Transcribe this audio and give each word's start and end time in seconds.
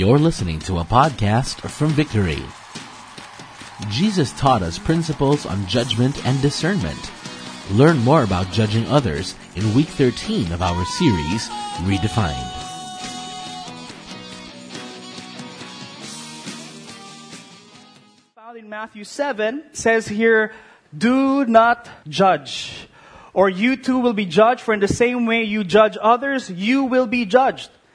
You're 0.00 0.18
listening 0.18 0.60
to 0.60 0.78
a 0.78 0.84
podcast 0.84 1.60
from 1.68 1.90
Victory. 1.90 2.42
Jesus 3.90 4.32
taught 4.32 4.62
us 4.62 4.78
principles 4.78 5.44
on 5.44 5.66
judgment 5.66 6.26
and 6.26 6.40
discernment. 6.40 7.12
Learn 7.72 7.98
more 7.98 8.24
about 8.24 8.50
judging 8.50 8.86
others 8.86 9.34
in 9.56 9.74
week 9.74 9.88
13 9.88 10.52
of 10.52 10.62
our 10.62 10.86
series, 10.86 11.50
Redefined. 11.84 12.32
Found 18.36 18.56
in 18.56 18.70
Matthew 18.70 19.04
7 19.04 19.64
says 19.72 20.08
here, 20.08 20.54
do 20.96 21.44
not 21.44 21.90
judge. 22.08 22.88
Or 23.34 23.50
you 23.50 23.76
too 23.76 23.98
will 23.98 24.14
be 24.14 24.24
judged, 24.24 24.62
for 24.62 24.72
in 24.72 24.80
the 24.80 24.88
same 24.88 25.26
way 25.26 25.42
you 25.42 25.62
judge 25.62 25.98
others, 26.00 26.48
you 26.48 26.84
will 26.84 27.06
be 27.06 27.26
judged. 27.26 27.68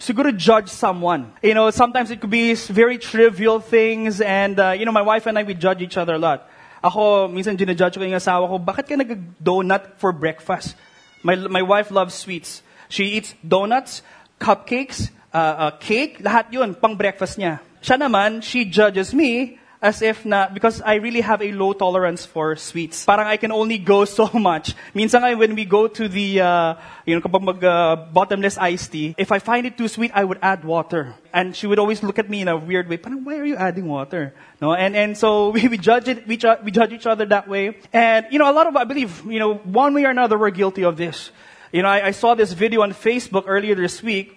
siguro 0.00 0.34
judge 0.34 0.72
someone. 0.72 1.30
You 1.44 1.52
know, 1.52 1.70
sometimes 1.70 2.10
it 2.10 2.20
could 2.20 2.32
be 2.32 2.54
very 2.56 2.96
trivial 2.96 3.60
things, 3.60 4.20
and, 4.20 4.58
uh, 4.58 4.72
you 4.72 4.88
know, 4.88 4.92
my 4.96 5.04
wife 5.04 5.28
and 5.28 5.38
I, 5.38 5.44
we 5.44 5.54
judge 5.54 5.82
each 5.84 6.00
other 6.00 6.14
a 6.14 6.18
lot. 6.18 6.48
Ako, 6.82 7.28
minsan 7.28 7.60
ginajudge 7.60 8.00
ko 8.00 8.02
yung 8.02 8.16
asawa 8.16 8.48
ko, 8.48 8.56
bakit 8.58 8.88
ka 8.88 8.96
nag-donut 8.96 10.00
for 10.00 10.16
breakfast? 10.16 10.74
My, 11.22 11.36
my 11.36 11.60
wife 11.60 11.92
loves 11.92 12.16
sweets. 12.16 12.64
She 12.88 13.20
eats 13.20 13.36
donuts, 13.46 14.00
cupcakes, 14.40 15.12
uh, 15.36 15.68
uh, 15.68 15.70
cake, 15.76 16.24
lahat 16.24 16.48
yun, 16.50 16.74
pang 16.74 16.96
breakfast 16.96 17.36
niya. 17.36 17.60
Siya 17.84 18.00
naman, 18.00 18.42
she 18.42 18.64
judges 18.64 19.12
me 19.12 19.60
as 19.82 20.02
if 20.02 20.26
na, 20.26 20.48
because 20.48 20.82
I 20.82 20.96
really 20.96 21.22
have 21.22 21.40
a 21.40 21.52
low 21.52 21.72
tolerance 21.72 22.26
for 22.26 22.54
sweets. 22.54 23.04
Parang 23.06 23.26
I 23.26 23.38
can 23.38 23.50
only 23.50 23.78
go 23.78 24.04
so 24.18 24.28
much. 24.34 24.74
Minsan 24.94 25.38
when 25.38 25.54
we 25.54 25.64
go 25.64 25.88
to 25.88 26.08
the, 26.08 26.40
uh, 26.40 26.74
you 27.06 27.14
know, 27.14 27.22
kapag 27.22 27.42
mag 27.42 27.64
uh, 27.64 27.96
bottomless 28.12 28.58
iced 28.58 28.92
tea, 28.92 29.14
if 29.16 29.32
I 29.32 29.38
find 29.38 29.66
it 29.66 29.78
too 29.78 29.88
sweet, 29.88 30.12
I 30.14 30.24
would 30.24 30.38
add 30.42 30.64
water. 30.64 31.14
And 31.32 31.56
she 31.56 31.66
would 31.66 31.78
always 31.78 32.02
look 32.02 32.18
at 32.18 32.28
me 32.28 32.42
in 32.42 32.48
a 32.48 32.56
weird 32.56 32.88
way, 32.88 32.98
parang, 32.98 33.24
why 33.24 33.38
are 33.38 33.44
you 33.44 33.56
adding 33.56 33.88
water? 33.88 34.34
No, 34.60 34.74
and, 34.74 34.94
and 34.94 35.16
so 35.16 35.50
we, 35.56 35.66
we 35.68 35.78
judge 35.78 36.08
it, 36.08 36.28
we, 36.28 36.36
ju- 36.36 36.60
we 36.62 36.70
judge 36.70 36.92
each 36.92 37.06
other 37.06 37.24
that 37.26 37.48
way. 37.48 37.78
And, 37.92 38.26
you 38.30 38.38
know, 38.38 38.50
a 38.50 38.52
lot 38.52 38.66
of, 38.66 38.76
I 38.76 38.84
believe, 38.84 39.24
you 39.24 39.38
know, 39.38 39.54
one 39.54 39.94
way 39.94 40.04
or 40.04 40.10
another, 40.10 40.36
we're 40.36 40.50
guilty 40.50 40.84
of 40.84 40.98
this. 40.98 41.30
You 41.72 41.82
know, 41.82 41.88
I, 41.88 42.08
I 42.08 42.10
saw 42.10 42.34
this 42.34 42.52
video 42.52 42.82
on 42.82 42.92
Facebook 42.92 43.44
earlier 43.46 43.74
this 43.74 44.02
week, 44.02 44.36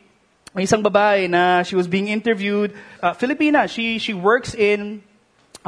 isang 0.55 0.83
babae 0.85 1.27
na 1.29 1.63
she 1.63 1.75
was 1.75 1.87
being 1.87 2.07
interviewed, 2.07 2.71
uh, 3.01 3.13
Filipina, 3.13 3.67
she, 3.67 3.97
she 3.97 4.13
works 4.13 4.53
in 4.53 5.01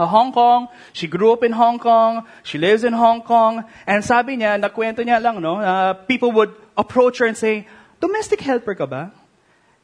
Hong 0.04 0.34
Kong. 0.34 0.68
She 0.92 1.08
grew 1.08 1.32
up 1.32 1.44
in 1.44 1.54
Hong 1.54 1.80
Kong. 1.80 2.28
She 2.44 2.58
lives 2.58 2.84
in 2.84 2.92
Hong 2.92 3.22
Kong. 3.24 3.64
And 3.88 4.04
sabi 4.04 4.36
niya, 4.36 4.60
nakwento 4.60 5.00
niya 5.00 5.24
lang, 5.24 5.40
no, 5.40 5.56
uh, 5.56 5.94
people 5.94 6.32
would 6.34 6.52
approach 6.76 7.20
her 7.20 7.26
and 7.26 7.38
say, 7.38 7.68
domestic 8.02 8.42
helper 8.42 8.76
ka 8.76 8.86
ba? 8.86 9.14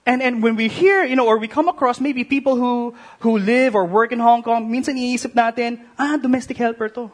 And, 0.06 0.22
and 0.22 0.42
when 0.42 0.56
we 0.56 0.68
hear, 0.68 1.06
you 1.06 1.16
know, 1.16 1.28
or 1.28 1.38
we 1.38 1.48
come 1.48 1.70
across 1.70 2.02
maybe 2.02 2.24
people 2.24 2.56
who, 2.56 2.96
who 3.20 3.38
live 3.38 3.76
or 3.76 3.86
work 3.86 4.12
in 4.12 4.20
Hong 4.20 4.42
Kong, 4.44 4.68
minsan 4.68 4.98
iisip 4.98 5.32
natin, 5.32 5.80
ah, 5.98 6.18
domestic 6.18 6.58
helper 6.58 6.90
to. 6.90 7.12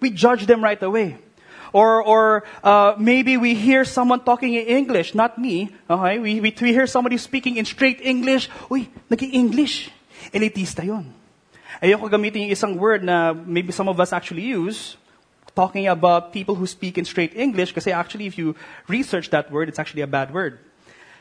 We 0.00 0.10
judge 0.10 0.46
them 0.46 0.64
right 0.64 0.82
away. 0.82 1.18
Or, 1.74 2.02
or 2.02 2.44
uh, 2.62 2.94
maybe 2.98 3.36
we 3.36 3.54
hear 3.54 3.84
someone 3.84 4.24
talking 4.24 4.54
in 4.54 4.64
English, 4.66 5.14
not 5.14 5.36
me. 5.38 5.74
Okay? 5.90 6.18
We, 6.18 6.40
we, 6.40 6.54
we 6.62 6.72
hear 6.72 6.86
somebody 6.86 7.18
speaking 7.18 7.56
in 7.56 7.64
straight 7.64 8.00
English. 8.00 8.48
Uy, 8.70 8.88
naging 9.10 9.34
English. 9.34 9.90
Elitista 10.32 10.86
yon. 10.86 11.12
Ayoko 11.84 12.08
gamitin 12.08 12.48
yung 12.48 12.54
isang 12.56 12.80
word 12.80 13.04
na 13.04 13.36
maybe 13.36 13.68
some 13.68 13.92
of 13.92 14.00
us 14.00 14.08
actually 14.16 14.40
use, 14.40 14.96
talking 15.52 15.84
about 15.84 16.32
people 16.32 16.56
who 16.56 16.64
speak 16.64 16.96
in 16.96 17.04
straight 17.04 17.36
English, 17.36 17.76
kasi 17.76 17.92
actually 17.92 18.24
if 18.24 18.40
you 18.40 18.56
research 18.88 19.28
that 19.28 19.52
word, 19.52 19.68
it's 19.68 19.76
actually 19.76 20.00
a 20.00 20.08
bad 20.08 20.32
word. 20.32 20.64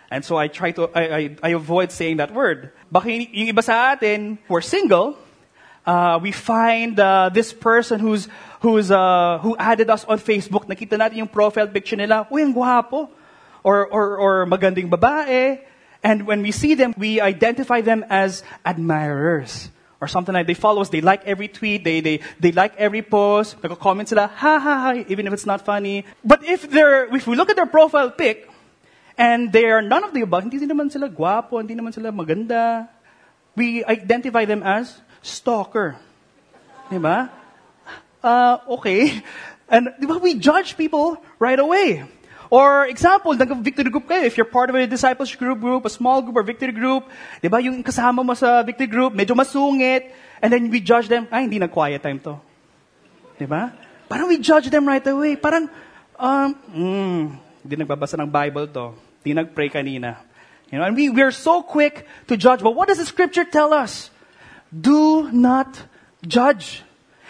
And 0.07 0.23
so 0.23 0.39
I 0.39 0.47
try 0.47 0.71
to, 0.71 0.87
I, 0.95 1.03
I, 1.03 1.21
I 1.43 1.49
avoid 1.51 1.91
saying 1.91 2.23
that 2.23 2.31
word. 2.31 2.71
Baka 2.87 3.11
yung 3.11 3.51
iba 3.51 3.59
sa 3.59 3.91
atin, 3.91 4.39
who 4.47 4.55
are 4.55 4.63
single, 4.63 5.19
uh, 5.83 6.15
we 6.23 6.31
find 6.31 6.95
uh, 6.95 7.27
this 7.27 7.51
person 7.51 7.99
who's, 7.99 8.31
who's, 8.63 8.87
uh, 8.87 9.43
who 9.43 9.59
added 9.59 9.89
us 9.91 10.07
on 10.07 10.15
Facebook. 10.15 10.63
Nakita 10.71 10.95
natin 10.95 11.27
yung 11.27 11.27
profile 11.27 11.67
picture 11.67 11.99
nila. 11.99 12.23
Uy, 12.31 12.39
ang 12.39 12.55
gwapo. 12.55 13.11
Or, 13.67 13.83
or, 13.83 14.15
or 14.15 14.33
magandang 14.47 14.87
babae. 14.87 15.59
And 15.99 16.23
when 16.23 16.39
we 16.39 16.55
see 16.55 16.71
them, 16.71 16.95
we 16.95 17.19
identify 17.19 17.81
them 17.83 18.07
as 18.07 18.47
admirers 18.63 19.72
or 20.03 20.07
something 20.11 20.35
like 20.35 20.43
they 20.43 20.53
follow 20.53 20.83
us, 20.83 20.91
they 20.91 20.99
like 20.99 21.23
every 21.23 21.47
tweet, 21.47 21.87
they, 21.87 22.03
they, 22.03 22.19
they 22.43 22.51
like 22.51 22.75
every 22.75 23.01
post, 23.01 23.55
nagko-comment 23.63 24.11
to 24.11 24.19
sila, 24.19 24.27
ha 24.27 24.59
ha 24.59 24.75
ha, 24.83 24.89
even 25.07 25.23
if 25.23 25.31
it's 25.31 25.47
not 25.47 25.63
funny. 25.63 26.03
But 26.19 26.43
if 26.43 26.67
they're, 26.67 27.07
if 27.15 27.23
we 27.23 27.39
look 27.39 27.49
at 27.49 27.55
their 27.55 27.71
profile 27.71 28.11
pic, 28.11 28.51
and 29.17 29.53
they 29.53 29.71
are 29.71 29.81
none 29.81 30.03
of 30.03 30.11
the 30.11 30.27
above, 30.27 30.43
hindi 30.43 30.59
naman 30.67 30.91
sila 30.91 31.07
guapo, 31.07 31.63
hindi 31.63 31.71
naman 31.71 31.95
sila 31.95 32.11
maganda, 32.11 32.89
we 33.55 33.79
identify 33.85 34.43
them 34.43 34.59
as 34.59 34.99
stalker. 35.21 35.95
Diba? 36.91 37.31
Uh, 38.19 38.57
okay. 38.75 39.23
And 39.69 39.87
diba, 40.01 40.19
we 40.19 40.35
judge 40.35 40.75
people 40.75 41.15
right 41.39 41.59
away. 41.59 42.03
Or 42.53 42.85
example, 42.85 43.33
nag-victory 43.33 43.89
group 43.89 44.05
kayo. 44.05 44.29
If 44.29 44.37
you're 44.37 44.45
part 44.45 44.69
of 44.69 44.77
a 44.77 44.85
discipleship 44.85 45.41
group, 45.41 45.57
group, 45.57 45.89
a 45.89 45.89
small 45.89 46.21
group 46.21 46.37
or 46.37 46.45
victory 46.45 46.69
group, 46.69 47.09
di 47.41 47.49
ba 47.49 47.57
yung 47.57 47.81
kasama 47.81 48.21
mo 48.21 48.37
sa 48.37 48.61
victory 48.61 48.85
group, 48.85 49.17
medyo 49.17 49.33
masungit, 49.33 50.13
and 50.37 50.53
then 50.53 50.69
we 50.69 50.77
judge 50.77 51.09
them, 51.09 51.25
ay, 51.33 51.49
hindi 51.49 51.57
nag-quiet 51.57 51.97
time 52.05 52.21
to. 52.21 52.37
Di 53.41 53.49
ba? 53.49 53.73
Parang 54.05 54.29
we 54.29 54.37
judge 54.37 54.69
them 54.69 54.85
right 54.85 55.01
away. 55.01 55.33
Parang, 55.33 55.65
um, 56.21 56.49
mm, 56.69 57.21
hindi 57.65 57.73
nagbabasa 57.73 58.21
ng 58.21 58.29
Bible 58.29 58.69
to. 58.69 58.93
Hindi 59.25 59.33
nag-pray 59.33 59.73
kanina. 59.73 60.21
You 60.69 60.77
know, 60.77 60.85
and 60.85 60.93
we, 60.93 61.09
we 61.09 61.25
are 61.25 61.33
so 61.33 61.65
quick 61.65 62.05
to 62.29 62.37
judge. 62.37 62.61
But 62.61 62.77
what 62.77 62.85
does 62.85 63.01
the 63.01 63.09
scripture 63.09 63.49
tell 63.49 63.73
us? 63.73 64.13
Do 64.69 65.25
not 65.33 65.73
judge. 66.21 66.85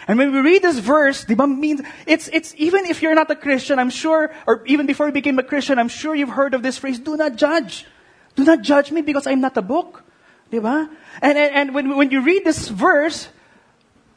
And 0.06 0.18
when 0.18 0.32
we 0.32 0.40
read 0.40 0.62
this 0.62 0.78
verse, 0.78 1.24
diba, 1.24 1.48
means 1.48 1.80
it's, 2.06 2.28
it's 2.28 2.54
even 2.58 2.84
if 2.84 3.00
you're 3.00 3.14
not 3.14 3.30
a 3.30 3.36
Christian, 3.36 3.78
I'm 3.78 3.90
sure, 3.90 4.34
or 4.46 4.62
even 4.66 4.86
before 4.86 5.06
you 5.06 5.12
became 5.12 5.38
a 5.38 5.42
Christian, 5.42 5.78
I'm 5.78 5.88
sure 5.88 6.14
you've 6.14 6.30
heard 6.30 6.52
of 6.52 6.62
this 6.62 6.76
phrase, 6.76 6.98
do 6.98 7.16
not 7.16 7.36
judge. 7.36 7.86
Do 8.34 8.44
not 8.44 8.62
judge 8.62 8.90
me 8.90 9.00
because 9.00 9.26
I'm 9.26 9.40
not 9.40 9.56
a 9.56 9.62
book. 9.62 10.04
Diba? 10.52 10.88
And, 11.22 11.38
and, 11.38 11.54
and 11.54 11.74
when, 11.74 11.96
when 11.96 12.10
you 12.10 12.20
read 12.20 12.44
this 12.44 12.68
verse, 12.68 13.28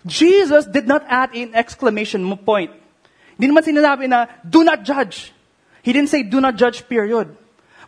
Jesus 0.06 0.66
did 0.66 0.88
not 0.88 1.06
add 1.08 1.34
an 1.34 1.56
exclamation 1.56 2.36
point. 2.38 2.72
Do 3.40 3.48
not 3.48 4.84
judge. 4.84 5.32
He 5.84 5.94
didn't 5.94 6.10
say, 6.10 6.24
do 6.24 6.42
not 6.42 6.58
judge, 6.58 6.88
period. 6.90 7.36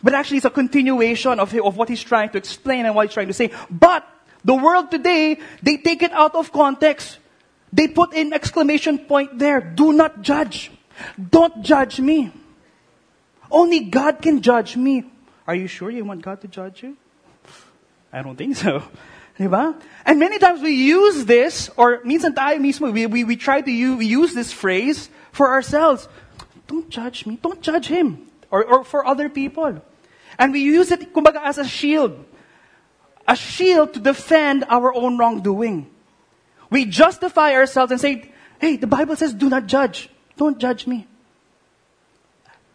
But 0.02 0.14
actually, 0.14 0.38
it's 0.38 0.46
a 0.46 0.50
continuation 0.50 1.40
of, 1.40 1.54
of 1.54 1.76
what 1.76 1.90
he's 1.90 2.04
trying 2.04 2.30
to 2.30 2.38
explain 2.38 2.86
and 2.86 2.96
what 2.96 3.08
he's 3.08 3.14
trying 3.14 3.28
to 3.28 3.34
say. 3.34 3.52
But, 3.70 4.08
the 4.46 4.56
world 4.56 4.90
today, 4.90 5.38
they 5.62 5.78
take 5.78 6.02
it 6.02 6.14
out 6.14 6.34
of 6.36 6.52
context. 6.52 7.19
They 7.72 7.88
put 7.88 8.14
an 8.14 8.34
exclamation 8.34 9.00
point 9.00 9.38
there. 9.38 9.62
Do 9.62 9.94
not 9.94 10.22
judge. 10.22 10.72
Don't 11.18 11.64
judge 11.64 12.00
me. 12.00 12.32
Only 13.52 13.82
God 13.82 14.22
can 14.22 14.42
judge 14.42 14.76
me. 14.76 15.06
Are 15.48 15.56
you 15.56 15.68
sure 15.68 15.90
you 15.90 16.06
want 16.06 16.22
God 16.22 16.42
to 16.42 16.48
judge 16.48 16.84
you? 16.84 16.98
I 18.14 18.22
don't 18.22 18.36
think 18.36 18.56
so. 18.56 18.84
And 19.40 20.20
many 20.20 20.38
times 20.38 20.62
we 20.62 20.76
use 20.76 21.24
this, 21.24 21.70
or 21.78 22.04
minsan 22.04 22.36
tayo 22.36 22.60
mismo, 22.60 22.92
we, 22.92 23.06
we, 23.06 23.24
we 23.24 23.36
try 23.38 23.62
to 23.62 23.72
use, 23.72 24.04
use 24.04 24.34
this 24.34 24.52
phrase 24.52 25.10
for 25.32 25.48
ourselves. 25.48 26.10
Don't 26.68 26.90
judge 26.90 27.26
me. 27.26 27.40
Don't 27.42 27.62
judge 27.62 27.88
him. 27.88 28.28
Or, 28.52 28.66
or 28.66 28.84
for 28.84 29.08
other 29.08 29.30
people. 29.30 29.82
And 30.38 30.52
we 30.52 30.60
use 30.60 30.92
it, 30.92 31.14
kumbaga, 31.14 31.40
as 31.42 31.58
a 31.58 31.64
shield. 31.64 32.20
A 33.30 33.36
shield 33.36 33.94
to 33.94 34.02
defend 34.02 34.66
our 34.68 34.94
own 34.94 35.18
wrongdoing. 35.18 35.90
We 36.70 36.86
justify 36.86 37.54
ourselves 37.54 37.92
and 37.92 38.00
say, 38.00 38.32
hey, 38.60 38.78
the 38.78 38.88
Bible 38.88 39.16
says 39.16 39.34
do 39.34 39.50
not 39.50 39.66
judge. 39.66 40.10
Don't 40.38 40.60
judge 40.60 40.88
me. 40.88 41.08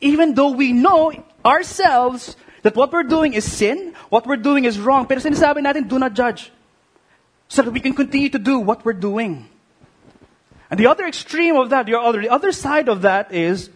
Even 0.00 0.34
though 0.34 0.50
we 0.50 0.72
know 0.72 1.12
ourselves 1.44 2.36
that 2.62 2.74
what 2.74 2.92
we're 2.92 3.04
doing 3.04 3.34
is 3.34 3.44
sin, 3.44 3.94
what 4.08 4.26
we're 4.26 4.36
doing 4.36 4.64
is 4.64 4.78
wrong, 4.78 5.06
pero 5.06 5.20
sinasabi 5.20 5.58
natin, 5.58 5.88
do 5.88 5.98
not 5.98 6.14
judge. 6.14 6.50
So 7.48 7.62
that 7.62 7.70
we 7.70 7.80
can 7.80 7.94
continue 7.94 8.30
to 8.30 8.38
do 8.38 8.58
what 8.58 8.84
we're 8.84 8.94
doing. 8.94 9.48
And 10.70 10.80
the 10.80 10.86
other 10.86 11.06
extreme 11.06 11.56
of 11.56 11.70
that, 11.70 11.86
the 11.86 11.98
other, 11.98 12.22
the 12.22 12.30
other 12.30 12.52
side 12.52 12.88
of 12.88 13.02
that 13.02 13.32
is, 13.32 13.70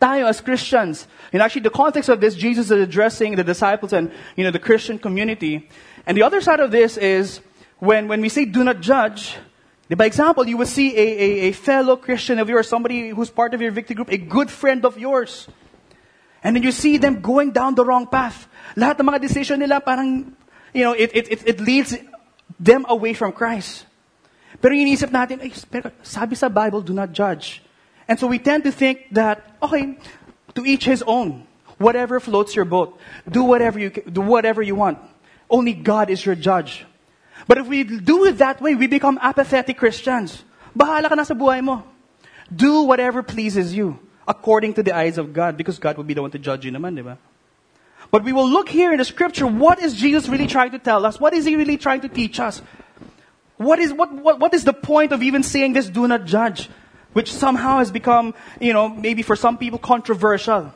tayo 0.00 0.28
as 0.28 0.40
Christians, 0.40 1.06
and 1.32 1.42
actually 1.42 1.62
the 1.62 1.70
context 1.70 2.08
of 2.08 2.20
this, 2.20 2.34
Jesus 2.34 2.66
is 2.66 2.72
addressing 2.72 3.36
the 3.36 3.44
disciples 3.44 3.92
and, 3.92 4.12
you 4.36 4.44
know, 4.44 4.50
the 4.50 4.58
Christian 4.58 4.98
community. 4.98 5.68
And 6.06 6.16
the 6.16 6.22
other 6.22 6.40
side 6.40 6.60
of 6.60 6.70
this 6.70 6.96
is, 6.96 7.40
when, 7.82 8.06
when 8.06 8.20
we 8.20 8.28
say 8.28 8.44
do 8.44 8.62
not 8.62 8.80
judge, 8.80 9.36
by 9.90 10.06
example, 10.06 10.46
you 10.46 10.56
will 10.56 10.70
see 10.70 10.96
a, 10.96 11.00
a, 11.00 11.48
a 11.48 11.52
fellow 11.52 11.96
Christian 11.96 12.38
of 12.38 12.48
yours, 12.48 12.68
somebody 12.68 13.08
who's 13.08 13.28
part 13.28 13.54
of 13.54 13.60
your 13.60 13.72
victory 13.72 13.96
group, 13.96 14.08
a 14.08 14.18
good 14.18 14.52
friend 14.52 14.86
of 14.86 14.96
yours. 14.96 15.48
And 16.44 16.54
then 16.54 16.62
you 16.62 16.70
see 16.70 16.96
them 16.96 17.20
going 17.20 17.50
down 17.50 17.74
the 17.74 17.84
wrong 17.84 18.06
path. 18.06 18.46
Lahat 18.76 19.00
ng 19.00 19.06
mga 19.10 19.20
decision 19.20 19.58
nila 19.58 19.80
parang, 19.80 20.30
you 20.72 20.84
know, 20.84 20.92
it, 20.92 21.10
it, 21.12 21.42
it, 21.44 21.60
leads 21.60 21.98
them 22.60 22.86
away 22.88 23.14
from 23.14 23.32
Christ. 23.32 23.84
Pero 24.62 24.74
iniisip 24.74 25.10
natin, 25.10 25.42
ay, 25.42 25.50
pero 25.66 25.90
sabi 26.06 26.36
sa 26.38 26.48
Bible, 26.48 26.82
do 26.86 26.94
not 26.94 27.10
judge. 27.10 27.66
And 28.06 28.14
so 28.14 28.28
we 28.28 28.38
tend 28.38 28.62
to 28.62 28.70
think 28.70 29.10
that, 29.10 29.42
okay, 29.60 29.98
to 30.54 30.62
each 30.62 30.86
his 30.86 31.02
own. 31.02 31.50
Whatever 31.82 32.20
floats 32.20 32.54
your 32.54 32.64
boat. 32.64 32.94
Do 33.26 33.42
whatever 33.42 33.82
you, 33.82 33.90
do 33.90 34.22
whatever 34.22 34.62
you 34.62 34.78
want. 34.78 35.02
Only 35.50 35.74
God 35.74 36.10
is 36.14 36.24
your 36.24 36.38
judge. 36.38 36.86
But 37.46 37.58
if 37.58 37.66
we 37.66 37.84
do 37.84 38.24
it 38.26 38.38
that 38.38 38.60
way, 38.60 38.74
we 38.74 38.86
become 38.86 39.18
apathetic 39.20 39.78
Christians. 39.78 40.44
Bahala 40.76 41.08
ka 41.08 41.14
na 41.14 41.22
sa 41.24 41.34
buhay 41.34 41.62
mo. 41.62 41.82
Do 42.54 42.82
whatever 42.82 43.22
pleases 43.22 43.74
you 43.74 43.98
according 44.26 44.74
to 44.74 44.82
the 44.82 44.94
eyes 44.94 45.18
of 45.18 45.32
God 45.32 45.56
because 45.56 45.78
God 45.78 45.96
will 45.96 46.04
be 46.04 46.14
the 46.14 46.22
one 46.22 46.30
to 46.30 46.38
judge 46.38 46.64
you 46.64 46.72
naman, 46.72 46.96
di 46.96 47.02
ba? 47.02 47.18
But 48.10 48.24
we 48.24 48.32
will 48.32 48.48
look 48.48 48.68
here 48.68 48.92
in 48.92 48.98
the 48.98 49.04
scripture, 49.04 49.46
what 49.46 49.80
is 49.80 49.94
Jesus 49.94 50.28
really 50.28 50.46
trying 50.46 50.70
to 50.72 50.78
tell 50.78 51.06
us? 51.06 51.18
What 51.18 51.32
is 51.32 51.46
he 51.46 51.56
really 51.56 51.78
trying 51.78 52.02
to 52.02 52.08
teach 52.08 52.38
us? 52.38 52.60
What 53.56 53.78
is, 53.78 53.92
what, 53.92 54.12
what, 54.12 54.38
what 54.38 54.54
is 54.54 54.64
the 54.64 54.72
point 54.72 55.12
of 55.12 55.22
even 55.22 55.42
saying 55.42 55.72
this, 55.72 55.88
do 55.88 56.06
not 56.06 56.26
judge? 56.26 56.68
Which 57.14 57.32
somehow 57.32 57.78
has 57.78 57.90
become, 57.90 58.34
you 58.60 58.72
know, 58.72 58.88
maybe 58.88 59.22
for 59.22 59.36
some 59.36 59.56
people 59.56 59.78
controversial. 59.78 60.72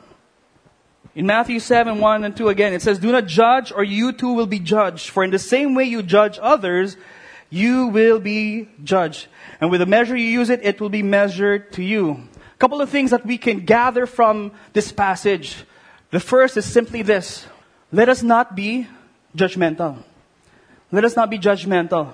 In 1.17 1.25
Matthew 1.25 1.59
7, 1.59 1.97
1 1.97 2.23
and 2.25 2.37
2 2.37 2.47
again, 2.47 2.73
it 2.73 2.83
says, 2.83 2.99
Do 2.99 3.11
not 3.11 3.25
judge 3.25 3.71
or 3.71 3.83
you 3.83 4.13
too 4.13 4.33
will 4.33 4.45
be 4.45 4.59
judged. 4.59 5.09
For 5.09 5.23
in 5.23 5.31
the 5.31 5.39
same 5.39 5.73
way 5.73 5.85
you 5.85 6.03
judge 6.03 6.37
others, 6.39 6.95
you 7.49 7.87
will 7.87 8.19
be 8.19 8.69
judged. 8.83 9.25
And 9.59 9.71
with 9.71 9.79
the 9.79 9.87
measure 9.87 10.15
you 10.15 10.29
use 10.29 10.51
it, 10.51 10.63
it 10.63 10.79
will 10.79 10.89
be 10.93 11.01
measured 11.01 11.73
to 11.73 11.81
you. 11.81 12.11
A 12.11 12.57
couple 12.59 12.81
of 12.81 12.91
things 12.91 13.09
that 13.09 13.25
we 13.25 13.39
can 13.39 13.65
gather 13.65 14.05
from 14.05 14.51
this 14.73 14.91
passage. 14.91 15.65
The 16.11 16.19
first 16.19 16.55
is 16.55 16.65
simply 16.65 17.01
this. 17.01 17.47
Let 17.91 18.09
us 18.09 18.21
not 18.21 18.55
be 18.55 18.85
judgmental. 19.35 20.03
Let 20.91 21.03
us 21.03 21.15
not 21.15 21.31
be 21.31 21.39
judgmental. 21.39 22.13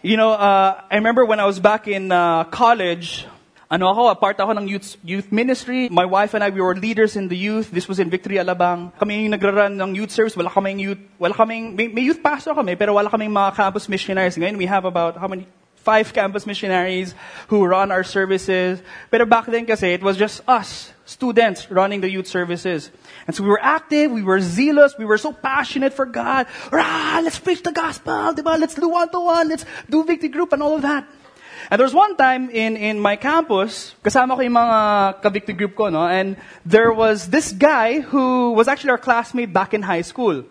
You 0.00 0.16
know, 0.16 0.32
uh, 0.32 0.80
I 0.90 0.94
remember 0.94 1.26
when 1.26 1.40
I 1.40 1.44
was 1.44 1.60
back 1.60 1.88
in 1.88 2.10
uh, 2.10 2.44
college, 2.44 3.26
ano 3.74 3.90
ako, 3.90 4.02
a 4.06 4.14
part 4.14 4.38
ako 4.38 4.54
ng 4.54 4.70
youth, 4.70 4.94
youth 5.02 5.34
ministry. 5.34 5.90
My 5.90 6.06
wife 6.06 6.30
and 6.38 6.46
I, 6.46 6.54
we 6.54 6.62
were 6.62 6.78
leaders 6.78 7.18
in 7.18 7.26
the 7.26 7.34
youth. 7.34 7.74
This 7.74 7.90
was 7.90 7.98
in 7.98 8.06
Victory 8.06 8.38
Alabang. 8.38 8.94
Kami 9.02 9.26
yung 9.26 9.34
nagra-run 9.34 9.74
ng 9.74 9.98
youth 9.98 10.14
service. 10.14 10.38
Wala 10.38 10.46
kaming 10.46 10.78
youth, 10.78 11.02
wala 11.18 11.34
kaming, 11.34 11.74
may, 11.74 11.90
may 11.90 12.06
youth 12.06 12.22
pastor 12.22 12.54
kami, 12.54 12.78
pero 12.78 12.94
wala 12.94 13.10
kaming 13.10 13.34
mga 13.34 13.58
campus 13.58 13.90
missionaries. 13.90 14.38
Ngayon, 14.38 14.56
we 14.62 14.66
have 14.70 14.86
about, 14.86 15.18
how 15.18 15.26
many? 15.26 15.50
Five 15.84 16.14
campus 16.14 16.46
missionaries 16.46 17.12
who 17.48 17.66
run 17.66 17.92
our 17.92 18.04
services. 18.04 18.80
Pero 19.10 19.26
back 19.26 19.44
then 19.44 19.66
kasi, 19.66 19.92
it 19.92 20.00
was 20.00 20.16
just 20.16 20.40
us, 20.48 20.94
students, 21.04 21.68
running 21.68 22.00
the 22.00 22.08
youth 22.08 22.24
services. 22.24 22.88
And 23.26 23.36
so 23.36 23.42
we 23.42 23.50
were 23.50 23.60
active, 23.60 24.08
we 24.08 24.22
were 24.22 24.40
zealous, 24.40 24.94
we 24.96 25.04
were 25.04 25.18
so 25.18 25.34
passionate 25.34 25.92
for 25.92 26.06
God. 26.06 26.46
Rah, 26.72 27.20
let's 27.20 27.36
preach 27.36 27.60
the 27.60 27.72
gospel, 27.72 28.32
diba? 28.32 28.56
Let's 28.56 28.72
do 28.72 28.88
one-to-one, 28.88 29.52
let's 29.52 29.66
do 29.90 30.04
victory 30.08 30.32
group 30.32 30.54
and 30.54 30.62
all 30.62 30.80
of 30.80 30.82
that. 30.88 31.04
And 31.70 31.78
there 31.78 31.86
was 31.86 31.94
one 31.94 32.16
time 32.16 32.50
in, 32.50 32.76
in 32.76 33.00
my 33.00 33.16
campus, 33.16 33.94
kasama 34.04 34.36
ko 34.36 34.40
yung 34.40 34.52
mga 34.52 34.78
ka-victory 35.22 35.54
group 35.54 35.74
ko, 35.74 35.88
no? 35.88 36.06
And 36.06 36.36
there 36.64 36.92
was 36.92 37.28
this 37.28 37.52
guy 37.52 38.00
who 38.00 38.52
was 38.52 38.68
actually 38.68 38.90
our 38.90 38.98
classmate 38.98 39.52
back 39.52 39.72
in 39.72 39.82
high 39.82 40.02
school. 40.02 40.44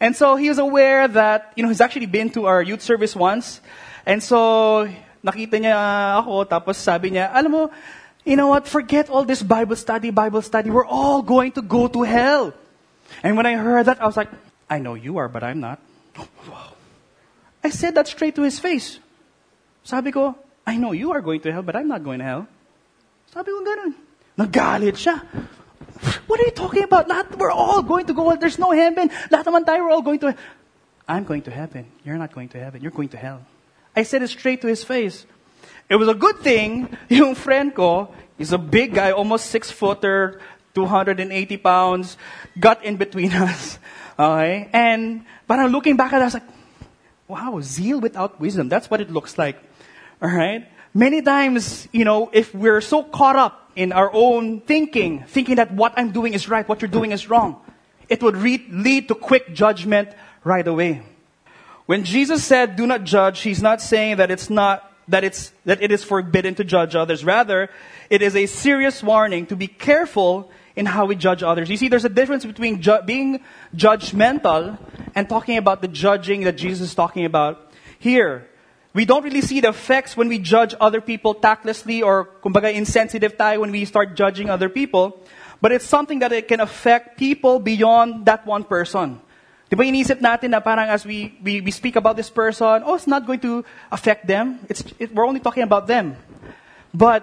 And 0.00 0.16
so 0.16 0.36
he 0.36 0.48
was 0.48 0.58
aware 0.58 1.08
that, 1.08 1.52
you 1.56 1.62
know, 1.62 1.68
he's 1.68 1.80
actually 1.80 2.06
been 2.06 2.30
to 2.30 2.46
our 2.46 2.62
youth 2.62 2.82
service 2.82 3.16
once. 3.16 3.60
And 4.04 4.22
so, 4.22 4.88
nakita 5.24 5.60
niya 5.60 5.76
ako, 6.24 6.44
tapos 6.44 6.76
sabi 6.76 7.12
niya, 7.12 7.28
alam 7.32 7.52
mo, 7.52 7.62
you 8.24 8.36
know 8.36 8.48
what, 8.48 8.68
forget 8.68 9.08
all 9.08 9.24
this 9.24 9.42
Bible 9.42 9.76
study, 9.76 10.10
Bible 10.10 10.42
study. 10.42 10.70
We're 10.70 10.88
all 10.88 11.22
going 11.22 11.52
to 11.52 11.62
go 11.62 11.88
to 11.88 12.02
hell. 12.02 12.52
And 13.22 13.36
when 13.36 13.44
I 13.44 13.54
heard 13.56 13.86
that, 13.86 14.00
I 14.00 14.06
was 14.06 14.16
like, 14.16 14.28
I 14.68 14.78
know 14.78 14.94
you 14.94 15.18
are, 15.18 15.28
but 15.28 15.42
I'm 15.42 15.60
not. 15.60 15.80
I 17.64 17.68
said 17.68 17.94
that 17.96 18.08
straight 18.08 18.34
to 18.36 18.42
his 18.42 18.58
face. 18.58 18.98
Sabi 19.84 20.12
ko, 20.12 20.36
I 20.66 20.76
know 20.76 20.92
you 20.92 21.12
are 21.12 21.20
going 21.20 21.40
to 21.40 21.52
hell, 21.52 21.62
but 21.62 21.76
I'm 21.76 21.88
not 21.88 22.04
going 22.04 22.18
to 22.20 22.24
hell. 22.24 22.46
Sabi 23.32 23.50
ko 23.50 23.62
ganun. 23.62 23.94
Nagalit 24.38 24.96
siya. 24.96 25.22
What 26.26 26.40
are 26.40 26.46
you 26.46 26.54
talking 26.54 26.84
about? 26.84 27.08
Lahat, 27.08 27.36
we're 27.36 27.50
all 27.50 27.82
going 27.82 28.06
to 28.06 28.14
go. 28.14 28.34
There's 28.36 28.58
no 28.58 28.70
heaven. 28.70 29.10
Lahat 29.28 29.44
naman 29.44 29.66
tayo, 29.66 29.84
we're 29.84 29.92
all 29.92 30.02
going 30.02 30.18
to 30.20 30.34
I'm 31.10 31.24
going 31.24 31.42
to 31.42 31.50
heaven. 31.50 31.90
You're 32.04 32.18
not 32.18 32.32
going 32.32 32.48
to 32.54 32.58
heaven. 32.58 32.82
You're 32.82 32.94
going 32.94 33.10
to 33.10 33.18
hell. 33.18 33.42
I 33.96 34.04
said 34.04 34.22
it 34.22 34.30
straight 34.30 34.62
to 34.62 34.68
his 34.68 34.84
face. 34.84 35.26
It 35.90 35.96
was 35.96 36.06
a 36.06 36.14
good 36.14 36.38
thing, 36.38 36.96
yung 37.08 37.34
friend 37.34 37.74
ko, 37.74 38.14
he's 38.38 38.52
a 38.52 38.58
big 38.58 38.94
guy, 38.94 39.10
almost 39.10 39.50
six 39.50 39.72
footer, 39.74 40.40
280 40.74 41.26
pounds, 41.58 42.16
got 42.58 42.84
in 42.84 42.96
between 42.96 43.32
us. 43.34 43.78
Okay? 44.16 44.70
And, 44.72 45.26
but 45.48 45.58
I'm 45.58 45.72
looking 45.72 45.96
back 45.96 46.12
at 46.12 46.22
was 46.22 46.34
like, 46.34 46.46
wow, 47.26 47.58
zeal 47.60 47.98
without 48.00 48.38
wisdom. 48.38 48.68
That's 48.68 48.88
what 48.88 49.00
it 49.00 49.10
looks 49.10 49.36
like. 49.36 49.58
Alright? 50.22 50.68
Many 50.92 51.22
times, 51.22 51.88
you 51.92 52.04
know, 52.04 52.30
if 52.32 52.54
we're 52.54 52.80
so 52.80 53.02
caught 53.02 53.36
up 53.36 53.70
in 53.76 53.92
our 53.92 54.10
own 54.12 54.60
thinking, 54.60 55.24
thinking 55.24 55.56
that 55.56 55.72
what 55.72 55.94
I'm 55.96 56.10
doing 56.10 56.34
is 56.34 56.48
right, 56.48 56.68
what 56.68 56.82
you're 56.82 56.90
doing 56.90 57.12
is 57.12 57.30
wrong, 57.30 57.60
it 58.08 58.22
would 58.22 58.36
re- 58.36 58.66
lead 58.70 59.08
to 59.08 59.14
quick 59.14 59.54
judgment 59.54 60.10
right 60.44 60.66
away. 60.66 61.02
When 61.86 62.04
Jesus 62.04 62.44
said, 62.44 62.76
do 62.76 62.86
not 62.86 63.04
judge, 63.04 63.40
he's 63.40 63.62
not 63.62 63.80
saying 63.80 64.16
that 64.16 64.30
it's 64.30 64.50
not, 64.50 64.92
that 65.08 65.24
it's, 65.24 65.52
that 65.64 65.82
it 65.82 65.90
is 65.90 66.04
forbidden 66.04 66.54
to 66.56 66.64
judge 66.64 66.94
others. 66.94 67.24
Rather, 67.24 67.70
it 68.10 68.20
is 68.20 68.36
a 68.36 68.46
serious 68.46 69.02
warning 69.02 69.46
to 69.46 69.56
be 69.56 69.68
careful 69.68 70.50
in 70.76 70.86
how 70.86 71.06
we 71.06 71.14
judge 71.14 71.42
others. 71.42 71.70
You 71.70 71.76
see, 71.76 71.88
there's 71.88 72.04
a 72.04 72.10
difference 72.10 72.44
between 72.44 72.82
ju- 72.82 73.02
being 73.06 73.42
judgmental 73.74 74.78
and 75.14 75.28
talking 75.28 75.56
about 75.56 75.82
the 75.82 75.88
judging 75.88 76.42
that 76.44 76.56
Jesus 76.56 76.90
is 76.90 76.94
talking 76.94 77.24
about 77.24 77.72
here. 77.98 78.49
We 78.92 79.04
don't 79.04 79.22
really 79.22 79.40
see 79.40 79.60
the 79.60 79.68
effects 79.68 80.16
when 80.16 80.28
we 80.28 80.38
judge 80.38 80.74
other 80.80 81.00
people 81.00 81.34
tactlessly 81.34 82.02
or 82.02 82.26
kumbaga 82.42 82.74
insensitive 82.74 83.36
tayo 83.36 83.60
when 83.60 83.70
we 83.70 83.84
start 83.84 84.16
judging 84.16 84.50
other 84.50 84.68
people. 84.68 85.20
But 85.60 85.72
it's 85.72 85.84
something 85.84 86.18
that 86.20 86.32
it 86.32 86.48
can 86.48 86.58
affect 86.58 87.16
people 87.18 87.60
beyond 87.60 88.26
that 88.26 88.46
one 88.46 88.64
person. 88.64 89.20
Di 89.70 89.76
inisip 89.76 90.18
natin 90.18 90.50
na 90.50 90.58
parang 90.58 90.88
as 90.88 91.06
we, 91.06 91.38
we, 91.44 91.60
we 91.60 91.70
speak 91.70 91.94
about 91.94 92.16
this 92.16 92.28
person, 92.28 92.82
oh, 92.84 92.94
it's 92.94 93.06
not 93.06 93.24
going 93.24 93.38
to 93.38 93.64
affect 93.92 94.26
them. 94.26 94.58
It's, 94.68 94.82
it, 94.98 95.14
we're 95.14 95.26
only 95.26 95.38
talking 95.38 95.62
about 95.62 95.86
them. 95.86 96.16
But 96.92 97.22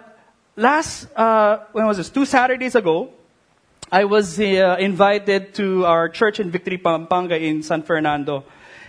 last, 0.56 1.12
uh, 1.18 1.68
when 1.74 1.86
was 1.86 1.98
this? 1.98 2.10
Two 2.10 2.24
Saturdays 2.24 2.76
ago, 2.76 3.12
I 3.92 4.06
was 4.06 4.40
uh, 4.40 4.78
invited 4.80 5.56
to 5.56 5.86
our 5.86 6.08
church 6.08 6.40
in 6.40 6.50
Victory 6.50 6.78
Pampanga 6.78 7.38
in 7.38 7.64
San 7.64 7.84
Fernando. 7.84 8.46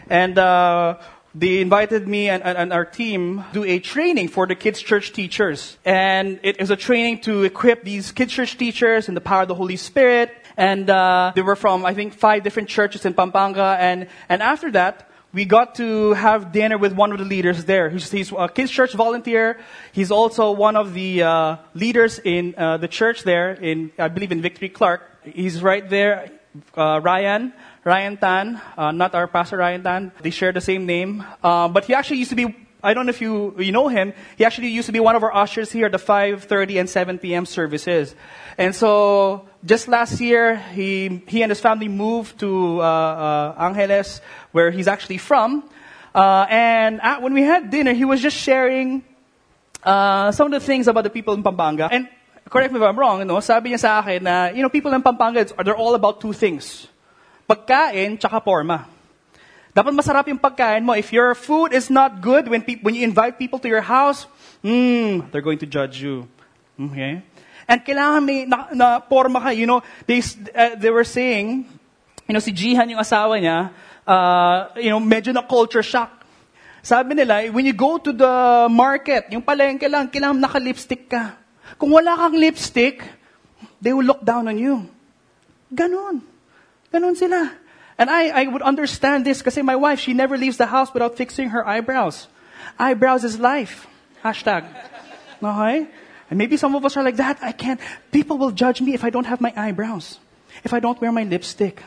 And 0.09 0.39
uh, 0.39 0.99
they 1.39 1.61
invited 1.61 2.09
me 2.09 2.29
and, 2.29 2.43
and, 2.43 2.59
and, 2.59 2.73
our 2.73 2.85
team 2.85 3.45
do 3.53 3.63
a 3.63 3.79
training 3.79 4.29
for 4.29 4.47
the 4.47 4.55
kids 4.55 4.81
church 4.81 5.13
teachers. 5.13 5.79
And 5.85 6.41
it 6.43 6.61
is 6.61 6.71
a 6.71 6.77
training 6.77 7.21
to 7.23 7.45
equip 7.45 7.85
these 7.85 8.11
kids 8.13 8.33
church 8.33 8.59
teachers 8.59 9.09
in 9.09 9.15
the 9.15 9.21
power 9.21 9.43
of 9.43 9.49
the 9.49 9.55
Holy 9.55 9.77
Spirit. 9.77 10.31
And 10.57 10.91
uh, 10.91 11.33
they 11.35 11.43
were 11.43 11.57
from, 11.57 11.87
I 11.87 11.95
think, 11.95 12.15
five 12.15 12.43
different 12.43 12.69
churches 12.69 13.05
in 13.07 13.15
Pampanga. 13.15 13.77
And, 13.79 14.09
and 14.29 14.43
after 14.43 14.71
that, 14.73 15.09
we 15.33 15.45
got 15.45 15.77
to 15.77 16.15
have 16.15 16.53
dinner 16.53 16.79
with 16.79 16.93
one 16.95 17.13
of 17.13 17.19
the 17.19 17.25
leaders 17.25 17.65
there. 17.67 17.91
He's, 17.91 18.11
he's 18.11 18.33
a 18.33 18.49
kids 18.49 18.71
church 18.71 18.95
volunteer. 18.95 19.59
He's 19.93 20.11
also 20.11 20.53
one 20.53 20.75
of 20.75 20.95
the 20.95 21.23
uh, 21.23 21.57
leaders 21.75 22.19
in 22.19 22.55
uh, 22.57 22.79
the 22.79 22.89
church 22.89 23.23
there, 23.23 23.53
in 23.53 23.93
I 23.99 24.09
believe 24.09 24.33
in 24.33 24.41
Victory 24.41 24.71
Clark. 24.71 25.03
He's 25.25 25.63
right 25.63 25.89
there, 25.89 26.33
uh, 26.77 27.01
Ryan. 27.03 27.53
Ryan 27.89 28.19
Tan, 28.19 28.61
uh, 28.77 28.93
not 28.93 29.15
our 29.15 29.27
pastor 29.27 29.57
Ryan 29.57 29.83
Tan. 29.83 30.13
They 30.21 30.29
share 30.29 30.53
the 30.53 30.61
same 30.61 30.85
name. 30.85 31.25
Uh, 31.43 31.69
but 31.69 31.87
he 31.87 31.95
actually 31.95 32.19
used 32.19 32.29
to 32.29 32.37
be, 32.37 32.55
I 32.85 32.93
don't 32.93 33.07
know 33.07 33.17
if 33.17 33.23
you, 33.23 33.57
you 33.57 33.73
know 33.73 33.89
him, 33.89 34.13
he 34.37 34.45
actually 34.45 34.69
used 34.69 34.85
to 34.87 34.93
be 34.93 35.01
one 35.01 35.17
of 35.17 35.25
our 35.25 35.35
ushers 35.35 35.73
here 35.73 35.87
at 35.87 35.93
the 35.93 35.99
5.30 35.99 36.81
and 36.81 36.91
7 36.91 37.19
p.m. 37.19 37.47
services. 37.47 38.15
And 38.59 38.77
so, 38.77 39.49
just 39.65 39.89
last 39.89 40.21
year, 40.21 40.57
he, 40.77 41.23
he 41.27 41.41
and 41.41 41.51
his 41.51 41.61
family 41.61 41.89
moved 41.89 42.39
to 42.41 42.83
uh, 42.83 43.55
uh 43.57 43.65
Angeles, 43.73 44.21
where 44.53 44.71
he's 44.71 44.87
actually 44.87 45.17
from. 45.17 45.65
Uh, 46.15 46.45
and 46.51 47.01
at, 47.01 47.23
when 47.23 47.33
we 47.33 47.41
had 47.41 47.71
dinner, 47.71 47.95
he 47.95 48.05
was 48.05 48.21
just 48.21 48.37
sharing 48.37 49.03
uh, 49.83 50.31
some 50.31 50.53
of 50.53 50.61
the 50.61 50.61
things 50.61 50.89
about 50.89 51.05
the 51.05 51.11
people 51.11 51.33
in 51.33 51.43
Pampanga. 51.43 51.89
And 51.91 52.07
correct 52.51 52.69
me 52.69 52.81
if 52.81 52.85
I'm 52.85 52.99
wrong, 52.99 53.27
no? 53.27 53.41
sabi 53.41 53.73
niya 53.73 53.81
sa 53.81 54.05
akin 54.05 54.23
na, 54.29 54.53
you 54.53 54.61
know, 54.61 54.69
people 54.69 54.93
in 54.93 55.01
Pampanga, 55.01 55.49
they're 55.65 55.77
all 55.77 55.95
about 55.95 56.21
two 56.21 56.35
things 56.37 56.89
pagkain 57.49 58.21
tsaka 58.21 58.45
forma. 58.45 58.85
Dapat 59.73 59.93
masarap 59.97 60.29
yung 60.29 60.37
pagkain 60.37 60.85
mo. 60.85 60.93
If 60.93 61.09
your 61.15 61.33
food 61.33 61.73
is 61.73 61.89
not 61.89 62.21
good, 62.21 62.45
when, 62.51 62.61
pe- 62.61 62.83
when 62.85 62.93
you 62.93 63.07
invite 63.09 63.41
people 63.41 63.57
to 63.63 63.69
your 63.69 63.81
house, 63.81 64.29
mm, 64.61 65.25
they're 65.33 65.45
going 65.45 65.59
to 65.65 65.69
judge 65.71 66.03
you. 66.03 66.29
Okay? 66.77 67.25
And 67.65 67.79
kailangan 67.81 68.21
may 68.25 68.45
na, 68.45 68.69
na 68.75 68.87
forma 69.01 69.41
ka. 69.41 69.51
You 69.51 69.65
know, 69.65 69.81
they, 70.05 70.21
uh, 70.53 70.77
they 70.77 70.93
were 70.93 71.09
saying, 71.09 71.65
you 72.29 72.33
know, 72.37 72.43
si 72.45 72.53
Jihan 72.53 72.91
yung 72.93 73.01
asawa 73.01 73.41
niya, 73.41 73.73
uh, 74.05 74.69
you 74.77 74.93
know, 74.93 75.01
medyo 75.01 75.33
na 75.33 75.41
culture 75.41 75.85
shock. 75.85 76.13
Sabi 76.85 77.17
nila, 77.17 77.49
when 77.53 77.65
you 77.65 77.73
go 77.73 77.97
to 77.97 78.13
the 78.13 78.69
market, 78.71 79.29
yung 79.33 79.43
palengke 79.45 79.89
lang, 79.89 80.09
kailangan 80.09 80.41
naka-lipstick 80.41 81.09
ka. 81.09 81.37
Kung 81.77 81.93
wala 81.93 82.17
kang 82.17 82.37
lipstick, 82.37 83.05
they 83.81 83.93
will 83.93 84.07
look 84.07 84.25
down 84.25 84.49
on 84.49 84.57
you. 84.57 84.89
Ganon. 85.69 86.28
Ganon 86.93 87.17
sila. 87.17 87.53
And 87.99 88.09
I, 88.09 88.29
I 88.29 88.47
would 88.47 88.63
understand 88.63 89.27
this 89.27 89.43
kasi 89.43 89.63
my 89.63 89.75
wife, 89.75 89.99
she 89.99 90.15
never 90.15 90.39
leaves 90.39 90.57
the 90.57 90.67
house 90.67 90.95
without 90.95 91.17
fixing 91.17 91.51
her 91.51 91.67
eyebrows. 91.67 92.29
Eyebrows 92.79 93.25
is 93.25 93.39
life. 93.39 93.87
Hashtag. 94.23 94.65
Okay? 95.43 95.89
And 96.31 96.39
maybe 96.39 96.57
some 96.57 96.75
of 96.75 96.85
us 96.85 96.97
are 96.97 97.03
like 97.03 97.17
that. 97.17 97.39
I 97.43 97.53
can't. 97.53 97.81
People 98.13 98.39
will 98.39 98.53
judge 98.53 98.81
me 98.81 98.95
if 98.95 99.03
I 99.03 99.11
don't 99.11 99.27
have 99.27 99.41
my 99.41 99.53
eyebrows. 99.57 100.19
If 100.63 100.73
I 100.73 100.81
don't 100.81 101.01
wear 101.01 101.11
my 101.11 101.25
lipstick. 101.25 101.83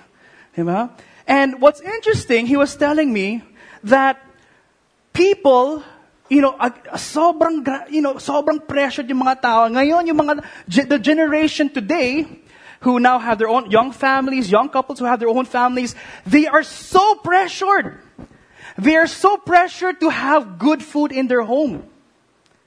Diba? 0.55 0.91
And 1.27 1.61
what's 1.61 1.79
interesting, 1.79 2.45
he 2.45 2.57
was 2.57 2.75
telling 2.75 3.13
me 3.13 3.43
that 3.83 4.19
people, 5.13 5.83
you 6.29 6.41
know, 6.41 6.53
sobrang, 6.99 7.63
you 7.89 8.01
know, 8.01 8.15
sobrang 8.15 8.67
pressured 8.67 9.07
yung 9.07 9.23
mga 9.23 9.41
tao. 9.41 9.67
Ngayon, 9.69 10.07
yung 10.07 10.17
mga, 10.17 10.43
the 10.89 10.99
generation 10.99 11.69
today, 11.69 12.40
who 12.81 12.99
now 12.99 13.19
have 13.19 13.37
their 13.37 13.49
own 13.49 13.71
young 13.71 13.91
families, 13.91 14.51
young 14.51 14.69
couples 14.69 14.99
who 14.99 15.05
have 15.05 15.19
their 15.19 15.29
own 15.29 15.45
families, 15.45 15.95
they 16.25 16.47
are 16.47 16.63
so 16.63 17.15
pressured. 17.15 18.01
They 18.77 18.95
are 18.95 19.07
so 19.07 19.37
pressured 19.37 19.99
to 20.01 20.09
have 20.09 20.57
good 20.57 20.83
food 20.83 21.11
in 21.11 21.27
their 21.27 21.41
home. 21.41 21.83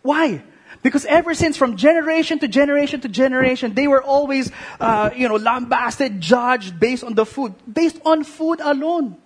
Why? 0.03 0.43
Because 0.83 1.05
ever 1.07 1.35
since, 1.35 1.57
from 1.57 1.77
generation 1.77 2.39
to 2.41 2.49
generation 2.49 3.01
to 3.01 3.09
generation, 3.09 3.75
they 3.75 3.89
were 3.89 4.03
always, 4.03 4.53
uh, 4.79 5.11
you 5.17 5.29
know, 5.29 5.37
lambasted, 5.37 6.21
judged 6.21 6.79
based 6.79 7.03
on 7.03 7.15
the 7.15 7.25
food, 7.25 7.55
based 7.71 7.99
on 8.05 8.23
food 8.23 8.61
alone. 8.61 9.17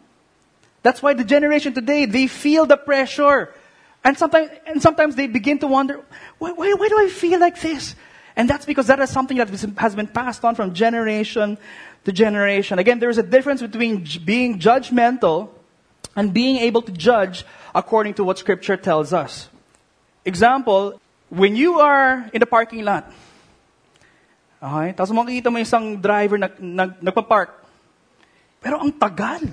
That's 0.82 1.02
why 1.02 1.14
the 1.14 1.24
generation 1.24 1.74
today, 1.74 2.06
they 2.06 2.28
feel 2.28 2.64
the 2.64 2.76
pressure. 2.76 3.52
And 4.04 4.16
sometimes, 4.16 4.50
and 4.66 4.80
sometimes 4.80 5.16
they 5.16 5.26
begin 5.26 5.58
to 5.58 5.66
wonder, 5.66 6.00
why, 6.38 6.52
why, 6.52 6.72
why 6.74 6.88
do 6.88 6.98
I 6.98 7.08
feel 7.08 7.40
like 7.40 7.60
this? 7.60 7.96
And 8.38 8.48
that's 8.48 8.64
because 8.64 8.86
that 8.86 9.02
is 9.02 9.10
something 9.10 9.36
that 9.42 9.50
has 9.50 9.98
been 9.98 10.06
passed 10.06 10.46
on 10.46 10.54
from 10.54 10.72
generation 10.72 11.58
to 12.06 12.12
generation. 12.12 12.78
Again, 12.78 13.02
there 13.02 13.10
is 13.10 13.18
a 13.18 13.26
difference 13.26 13.60
between 13.60 14.06
being 14.24 14.62
judgmental 14.62 15.50
and 16.14 16.32
being 16.32 16.62
able 16.62 16.80
to 16.82 16.92
judge 16.92 17.44
according 17.74 18.14
to 18.14 18.22
what 18.22 18.38
Scripture 18.38 18.76
tells 18.76 19.12
us. 19.12 19.50
Example, 20.24 21.00
when 21.28 21.56
you 21.56 21.80
are 21.80 22.30
in 22.32 22.38
the 22.38 22.46
parking 22.46 22.86
lot, 22.86 23.10
okay, 24.62 24.94
tapos 24.94 25.10
makikita 25.10 25.50
mo 25.50 25.58
isang 25.58 25.98
driver 25.98 26.38
na, 26.38 26.48
na, 26.62 26.94
nagpa-park, 27.02 27.50
pero 28.62 28.78
ang 28.78 28.94
tagal. 28.94 29.50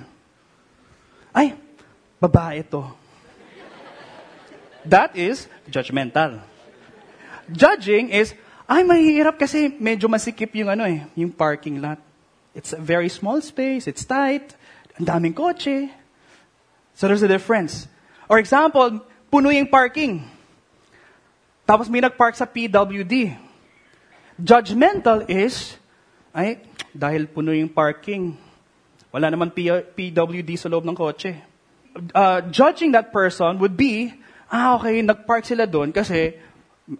Ay, 1.34 1.58
babae 2.22 2.62
to. 2.70 2.86
That 4.86 5.18
is 5.18 5.50
judgmental. 5.66 6.38
Judging 7.50 8.14
is, 8.14 8.30
ay, 8.66 8.82
mahihirap 8.82 9.38
kasi 9.38 9.70
medyo 9.78 10.10
masikip 10.10 10.50
yung 10.58 10.74
ano 10.74 10.82
eh, 10.82 11.06
yung 11.14 11.30
parking 11.30 11.78
lot. 11.78 12.02
It's 12.50 12.74
a 12.74 12.82
very 12.82 13.06
small 13.06 13.38
space, 13.38 13.86
it's 13.86 14.02
tight, 14.02 14.58
ang 14.98 15.06
daming 15.06 15.38
kotse. 15.38 15.86
So 16.98 17.06
there's 17.06 17.22
a 17.22 17.30
difference. 17.30 17.86
Or 18.26 18.42
example, 18.42 19.06
puno 19.30 19.54
yung 19.54 19.70
parking. 19.70 20.24
Tapos 21.62 21.86
may 21.86 22.02
nagpark 22.02 22.34
sa 22.34 22.48
PWD. 22.48 23.38
Judgmental 24.40 25.28
is, 25.30 25.78
ay, 26.34 26.58
dahil 26.90 27.30
puno 27.30 27.54
yung 27.54 27.70
parking, 27.70 28.34
wala 29.14 29.30
naman 29.30 29.54
PWD 29.54 30.50
sa 30.58 30.66
loob 30.66 30.82
ng 30.82 30.96
kotse. 30.96 31.38
Uh, 32.12 32.42
judging 32.50 32.92
that 32.92 33.14
person 33.14 33.56
would 33.62 33.78
be, 33.78 34.10
ah, 34.50 34.74
okay, 34.76 35.00
nagpark 35.00 35.46
sila 35.46 35.64
doon 35.70 35.94
kasi 35.94 36.34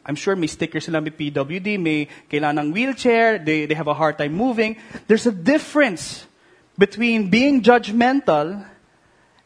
I'm 0.04 0.16
sure 0.16 0.34
may 0.34 0.48
stickers 0.48 0.86
sila 0.86 1.00
may 1.00 1.10
PWD, 1.10 1.78
may 1.78 2.08
kailangan 2.30 2.58
ng 2.58 2.72
wheelchair, 2.72 3.38
they, 3.38 3.66
they 3.66 3.74
have 3.74 3.86
a 3.86 3.94
hard 3.94 4.18
time 4.18 4.34
moving. 4.34 4.76
There's 5.06 5.26
a 5.26 5.32
difference 5.32 6.26
between 6.76 7.30
being 7.30 7.62
judgmental 7.62 8.66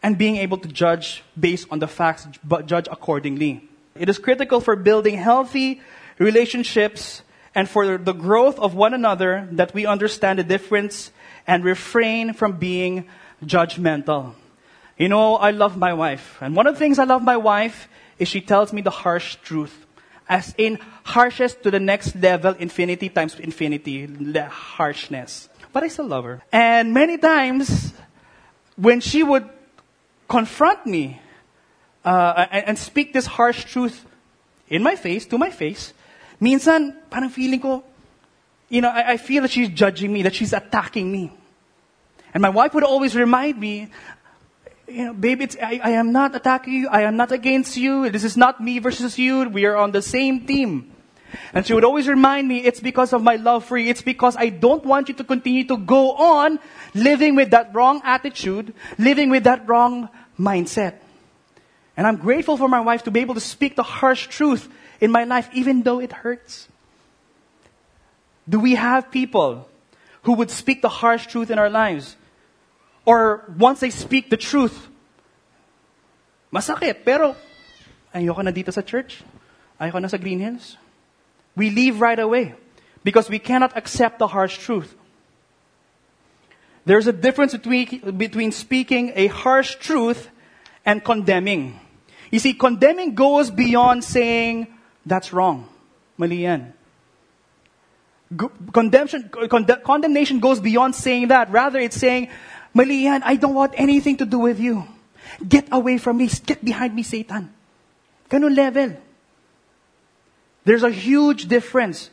and 0.03 0.17
being 0.17 0.37
able 0.37 0.57
to 0.59 0.69
judge 0.69 1.23
based 1.39 1.69
on 1.71 1.79
the 1.79 1.87
facts, 1.87 2.27
but 2.43 2.67
judge 2.67 2.89
accordingly. 2.91 3.69
It 3.95 4.09
is 4.09 4.19
critical 4.19 4.61
for 4.61 4.77
building 4.77 5.17
healthy 5.17 5.83
relationships 6.19 7.23
and 7.55 7.69
for 7.69 7.99
the 7.99 8.13
growth 8.13 8.59
of 8.59 8.75
one 8.75 8.95
another 8.95 9.49
that 9.53 9.75
we 9.75 9.85
understand 9.85 10.39
the 10.39 10.45
difference 10.45 11.11
and 11.47 11.65
refrain 11.65 12.33
from 12.33 12.57
being 12.57 13.09
judgmental. 13.45 14.35
You 14.97 15.09
know, 15.09 15.37
I 15.37 15.51
love 15.51 15.77
my 15.77 15.93
wife. 15.93 16.39
And 16.41 16.55
one 16.55 16.67
of 16.67 16.75
the 16.75 16.79
things 16.79 16.99
I 16.99 17.05
love 17.05 17.23
my 17.23 17.37
wife 17.37 17.89
is 18.19 18.29
she 18.29 18.41
tells 18.41 18.73
me 18.73 18.83
the 18.83 18.91
harsh 18.91 19.37
truth. 19.43 19.87
As 20.31 20.55
in, 20.57 20.79
harshest 21.03 21.65
to 21.65 21.73
the 21.73 21.81
next 21.81 22.15
level, 22.15 22.55
infinity 22.55 23.09
times 23.09 23.35
infinity, 23.35 24.07
the 24.07 24.47
harshness. 24.47 25.49
But 25.73 25.83
I 25.83 25.89
still 25.89 26.07
love 26.07 26.23
her. 26.23 26.41
And 26.53 26.95
many 26.95 27.19
times, 27.19 27.93
when 28.77 29.01
she 29.01 29.25
would 29.25 29.51
confront 30.29 30.87
me 30.87 31.21
uh, 32.05 32.47
and, 32.53 32.69
and 32.69 32.79
speak 32.79 33.13
this 33.13 33.27
harsh 33.27 33.65
truth 33.65 34.07
in 34.69 34.85
my 34.85 34.95
face, 34.95 35.27
to 35.27 35.37
my 35.37 35.51
face, 35.51 35.93
minsan, 36.41 36.95
parang 37.11 37.31
feeling 37.31 37.59
ko, 37.59 37.83
you 38.69 38.81
know, 38.81 38.89
I, 38.89 39.13
I 39.13 39.17
feel 39.17 39.43
that 39.43 39.51
she's 39.51 39.69
judging 39.69 40.13
me, 40.13 40.23
that 40.23 40.35
she's 40.35 40.53
attacking 40.53 41.11
me. 41.11 41.33
And 42.33 42.41
my 42.41 42.51
wife 42.51 42.73
would 42.75 42.85
always 42.85 43.17
remind 43.17 43.59
me, 43.59 43.91
you 44.91 45.05
know, 45.07 45.15
baby, 45.15 45.49
I, 45.63 45.81
I 45.83 45.91
am 45.91 46.13
not 46.13 46.35
attacking 46.35 46.75
you. 46.75 46.89
I 46.89 47.03
am 47.03 47.17
not 47.17 47.33
against 47.33 47.77
you. 47.77 48.11
This 48.11 48.25
is 48.25 48.37
not 48.37 48.61
me 48.61 48.79
versus 48.79 49.19
you. 49.19 49.49
We 49.49 49.65
are 49.65 49.77
on 49.77 49.93
the 49.93 50.03
same 50.03 50.47
team. 50.47 50.93
And 51.55 51.67
she 51.67 51.75
would 51.75 51.85
always 51.85 52.09
remind 52.09 52.49
me, 52.49 52.65
it's 52.65 52.81
because 52.81 53.13
of 53.13 53.23
my 53.23 53.37
love 53.37 53.65
for 53.65 53.79
you. 53.79 53.89
It's 53.89 54.03
because 54.03 54.37
I 54.37 54.49
don't 54.49 54.85
want 54.85 55.09
you 55.09 55.15
to 55.15 55.25
continue 55.25 55.65
to 55.69 55.77
go 55.77 56.13
on 56.13 56.59
living 56.95 57.37
with 57.37 57.51
that 57.51 57.75
wrong 57.75 58.01
attitude, 58.05 58.75
living 58.99 59.31
with 59.31 59.45
that 59.45 59.69
wrong 59.69 60.09
mindset. 60.39 60.95
And 61.97 62.07
I'm 62.07 62.17
grateful 62.17 62.57
for 62.57 62.69
my 62.69 62.81
wife 62.81 63.05
to 63.05 63.11
be 63.11 63.21
able 63.21 63.35
to 63.35 63.41
speak 63.41 63.77
the 63.77 63.83
harsh 63.83 64.27
truth 64.27 64.69
in 65.01 65.13
my 65.13 65.25
life, 65.25 65.49
even 65.53 65.83
though 65.83 66.01
it 66.01 66.13
hurts. 66.13 66.69
Do 68.49 68.59
we 68.59 68.75
have 68.75 69.11
people 69.11 69.69
who 70.23 70.33
would 70.35 70.51
speak 70.51 70.83
the 70.83 70.89
harsh 70.89 71.27
truth 71.27 71.51
in 71.51 71.59
our 71.59 71.71
lives? 71.71 72.17
Or 73.11 73.43
once 73.59 73.81
they 73.81 73.90
speak 73.90 74.31
the 74.31 74.37
truth, 74.37 74.87
masakit, 76.55 77.02
pero 77.02 77.35
ayoko 78.14 78.38
na 78.38 78.55
dito 78.55 78.71
sa 78.71 78.87
church. 78.87 79.26
Ayoko 79.83 79.99
na 79.99 80.07
sa 80.07 80.14
Greenhills. 80.14 80.79
We 81.59 81.75
leave 81.75 81.99
right 81.99 82.23
away 82.23 82.55
because 83.02 83.26
we 83.26 83.43
cannot 83.43 83.75
accept 83.75 84.23
the 84.23 84.31
harsh 84.31 84.62
truth. 84.62 84.95
There's 86.87 87.11
a 87.11 87.12
difference 87.12 87.50
between, 87.50 88.14
between 88.14 88.52
speaking 88.55 89.11
a 89.17 89.26
harsh 89.26 89.75
truth 89.83 90.31
and 90.87 91.02
condemning. 91.02 91.83
You 92.31 92.38
see, 92.38 92.55
condemning 92.55 93.19
goes 93.19 93.50
beyond 93.50 94.07
saying, 94.07 94.71
that's 95.05 95.35
wrong. 95.35 95.67
Mali 96.14 96.47
yan. 96.47 96.75
Condemnation, 98.71 99.31
condemnation 99.83 100.38
goes 100.38 100.61
beyond 100.62 100.95
saying 100.95 101.35
that. 101.35 101.50
Rather, 101.50 101.81
it's 101.81 101.99
saying, 101.99 102.31
Mali 102.75 103.05
yan. 103.05 103.23
I 103.25 103.37
don't 103.37 103.55
want 103.55 103.75
anything 103.77 104.17
to 104.19 104.27
do 104.27 104.39
with 104.39 104.61
you. 104.61 104.85
Get 105.47 105.69
away 105.73 105.99
from 105.99 106.19
me. 106.19 106.29
Get 106.47 106.65
behind 106.65 106.95
me, 106.95 107.03
Satan. 107.03 107.53
Ganun 108.29 108.57
level. 108.57 108.97
There's 110.65 110.83
a 110.83 110.91
huge 110.91 111.49
difference 111.49 112.11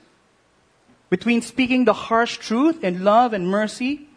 between 1.09 1.41
speaking 1.41 1.85
the 1.85 1.93
harsh 1.93 2.37
truth 2.37 2.83
in 2.83 3.03
love 3.03 3.33
and 3.33 3.47
mercy 3.47 4.07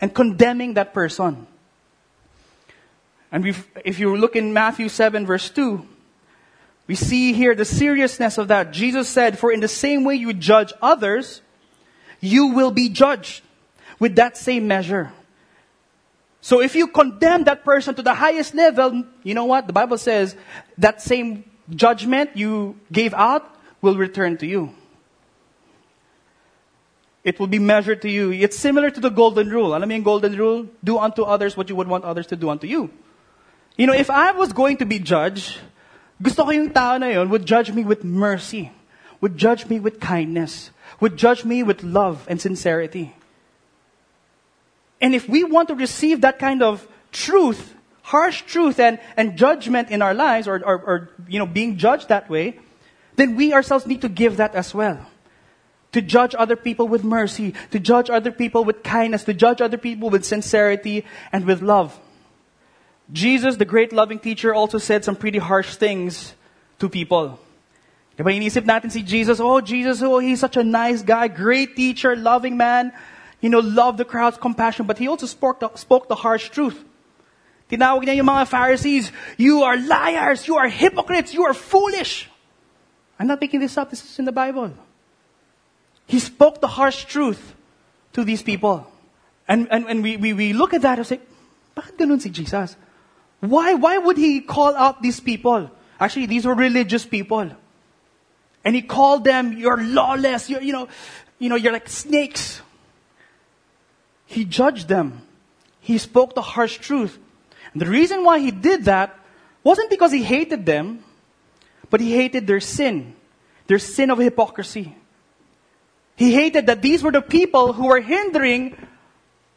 and 0.00 0.14
condemning 0.14 0.74
that 0.74 0.92
person. 0.92 1.46
And 3.32 3.46
if 3.84 3.98
you 3.98 4.16
look 4.16 4.36
in 4.36 4.52
Matthew 4.52 4.88
7, 4.88 5.26
verse 5.26 5.50
2, 5.50 5.86
we 6.86 6.94
see 6.94 7.32
here 7.32 7.54
the 7.54 7.64
seriousness 7.64 8.38
of 8.38 8.48
that. 8.48 8.70
Jesus 8.70 9.08
said, 9.08 9.38
For 9.38 9.50
in 9.52 9.60
the 9.60 9.68
same 9.68 10.04
way 10.04 10.14
you 10.14 10.32
judge 10.32 10.72
others, 10.80 11.42
you 12.20 12.48
will 12.48 12.70
be 12.70 12.88
judged 12.88 13.42
with 13.98 14.16
that 14.16 14.36
same 14.36 14.68
measure. 14.68 15.12
So 16.46 16.62
if 16.62 16.76
you 16.76 16.86
condemn 16.86 17.42
that 17.50 17.64
person 17.64 17.96
to 17.96 18.02
the 18.02 18.14
highest 18.14 18.54
level, 18.54 19.02
you 19.24 19.34
know 19.34 19.46
what? 19.46 19.66
The 19.66 19.72
Bible 19.72 19.98
says 19.98 20.36
that 20.78 21.02
same 21.02 21.42
judgment 21.74 22.36
you 22.36 22.78
gave 22.92 23.12
out 23.14 23.42
will 23.82 23.96
return 23.96 24.38
to 24.38 24.46
you. 24.46 24.70
It 27.24 27.40
will 27.40 27.48
be 27.48 27.58
measured 27.58 28.00
to 28.02 28.08
you. 28.08 28.30
It's 28.30 28.56
similar 28.56 28.92
to 28.92 29.00
the 29.00 29.10
golden 29.10 29.50
rule. 29.50 29.76
Mo 29.76 29.90
yung 29.90 30.04
golden 30.04 30.38
rule? 30.38 30.68
Do 30.84 30.98
unto 30.98 31.24
others 31.24 31.56
what 31.56 31.68
you 31.68 31.74
would 31.74 31.88
want 31.88 32.04
others 32.04 32.28
to 32.28 32.36
do 32.36 32.48
unto 32.48 32.68
you. 32.68 32.94
You 33.76 33.88
know, 33.88 33.98
if 33.98 34.08
I 34.08 34.30
was 34.30 34.52
going 34.52 34.76
to 34.76 34.86
be 34.86 35.00
judged, 35.00 35.58
gusto 36.22 36.44
ko 36.44 36.50
yung 36.54 36.70
tao 36.70 36.96
na 36.96 37.10
yun 37.10 37.28
would 37.28 37.44
judge 37.44 37.74
me 37.74 37.82
with 37.82 38.04
mercy, 38.04 38.70
would 39.20 39.34
judge 39.36 39.66
me 39.66 39.80
with 39.80 39.98
kindness, 39.98 40.70
would 41.00 41.16
judge 41.16 41.42
me 41.42 41.66
with 41.66 41.82
love 41.82 42.22
and 42.30 42.38
sincerity. 42.38 43.18
And 45.00 45.14
if 45.14 45.28
we 45.28 45.44
want 45.44 45.68
to 45.68 45.74
receive 45.74 46.22
that 46.22 46.38
kind 46.38 46.62
of 46.62 46.86
truth, 47.12 47.74
harsh 48.02 48.42
truth 48.42 48.78
and, 48.80 48.98
and 49.16 49.36
judgment 49.36 49.90
in 49.90 50.00
our 50.00 50.14
lives, 50.14 50.48
or, 50.48 50.64
or, 50.64 50.76
or, 50.82 51.10
you 51.28 51.38
know, 51.38 51.46
being 51.46 51.76
judged 51.76 52.08
that 52.08 52.30
way, 52.30 52.58
then 53.16 53.36
we 53.36 53.52
ourselves 53.52 53.86
need 53.86 54.02
to 54.02 54.08
give 54.08 54.36
that 54.36 54.54
as 54.54 54.74
well. 54.74 55.04
To 55.92 56.02
judge 56.02 56.34
other 56.38 56.56
people 56.56 56.88
with 56.88 57.04
mercy, 57.04 57.54
to 57.70 57.80
judge 57.80 58.10
other 58.10 58.30
people 58.30 58.64
with 58.64 58.82
kindness, 58.82 59.24
to 59.24 59.34
judge 59.34 59.60
other 59.60 59.78
people 59.78 60.10
with 60.10 60.24
sincerity 60.24 61.04
and 61.32 61.46
with 61.46 61.62
love. 61.62 61.98
Jesus, 63.12 63.56
the 63.56 63.64
great 63.64 63.92
loving 63.92 64.18
teacher, 64.18 64.52
also 64.54 64.78
said 64.78 65.04
some 65.04 65.16
pretty 65.16 65.38
harsh 65.38 65.76
things 65.76 66.34
to 66.78 66.88
people. 66.88 67.38
Diba 68.18 68.32
inisip 68.34 68.64
natin 68.64 68.90
si 68.90 69.02
Jesus, 69.02 69.40
oh 69.40 69.60
Jesus, 69.60 70.02
oh 70.02 70.18
he's 70.18 70.40
such 70.40 70.56
a 70.56 70.64
nice 70.64 71.02
guy, 71.02 71.28
great 71.28 71.76
teacher, 71.76 72.16
loving 72.16 72.56
man, 72.56 72.92
you 73.40 73.48
know, 73.48 73.60
love 73.60 73.96
the 73.96 74.04
crowd's 74.04 74.36
compassion, 74.36 74.86
but 74.86 74.98
he 74.98 75.08
also 75.08 75.26
spoke 75.26 75.60
the, 75.60 75.74
spoke 75.74 76.08
the 76.08 76.14
harsh 76.14 76.48
truth. 76.50 76.84
Tinawag 77.70 78.04
niya 78.06 78.16
yung 78.16 78.26
mga 78.26 78.46
Pharisees, 78.46 79.10
you 79.36 79.62
are 79.62 79.76
liars, 79.76 80.46
you 80.46 80.56
are 80.56 80.68
hypocrites, 80.68 81.34
you 81.34 81.44
are 81.44 81.54
foolish. 81.54 82.30
I'm 83.18 83.26
not 83.26 83.40
making 83.40 83.60
this 83.60 83.76
up, 83.76 83.90
this 83.90 84.04
is 84.04 84.18
in 84.18 84.24
the 84.24 84.32
Bible. 84.32 84.72
He 86.06 86.20
spoke 86.20 86.60
the 86.60 86.68
harsh 86.68 87.04
truth 87.04 87.54
to 88.12 88.24
these 88.24 88.42
people. 88.42 88.86
And, 89.48 89.68
and, 89.70 89.86
and 89.86 90.02
we, 90.02 90.16
we, 90.16 90.32
we 90.32 90.52
look 90.52 90.74
at 90.74 90.82
that 90.82 90.98
and 90.98 91.06
say, 91.06 91.20
bakit 91.76 91.98
ganun 91.98 92.20
si 92.20 92.30
Jesus? 92.30 92.76
Why, 93.40 93.74
why 93.74 93.98
would 93.98 94.16
he 94.16 94.40
call 94.40 94.74
out 94.74 95.02
these 95.02 95.20
people? 95.20 95.70
Actually, 96.00 96.26
these 96.26 96.46
were 96.46 96.54
religious 96.54 97.04
people. 97.04 97.50
And 98.64 98.74
he 98.74 98.82
called 98.82 99.24
them, 99.24 99.56
you're 99.56 99.82
lawless, 99.82 100.50
you're, 100.50 100.62
you 100.62 100.72
know, 100.72 100.88
you 101.38 101.48
know, 101.48 101.56
you're 101.56 101.72
like 101.72 101.88
snakes. 101.88 102.60
He 104.26 104.44
judged 104.44 104.88
them. 104.88 105.22
He 105.80 105.98
spoke 105.98 106.34
the 106.34 106.42
harsh 106.42 106.78
truth. 106.78 107.18
And 107.72 107.80
the 107.80 107.86
reason 107.86 108.24
why 108.24 108.40
he 108.40 108.50
did 108.50 108.84
that 108.84 109.18
wasn't 109.62 109.90
because 109.90 110.12
he 110.12 110.22
hated 110.22 110.66
them, 110.66 111.04
but 111.90 112.00
he 112.00 112.12
hated 112.12 112.46
their 112.46 112.60
sin, 112.60 113.14
their 113.66 113.78
sin 113.78 114.10
of 114.10 114.18
hypocrisy. 114.18 114.94
He 116.16 116.32
hated 116.32 116.66
that 116.66 116.82
these 116.82 117.02
were 117.02 117.12
the 117.12 117.22
people 117.22 117.72
who 117.72 117.86
were 117.86 118.00
hindering 118.00 118.76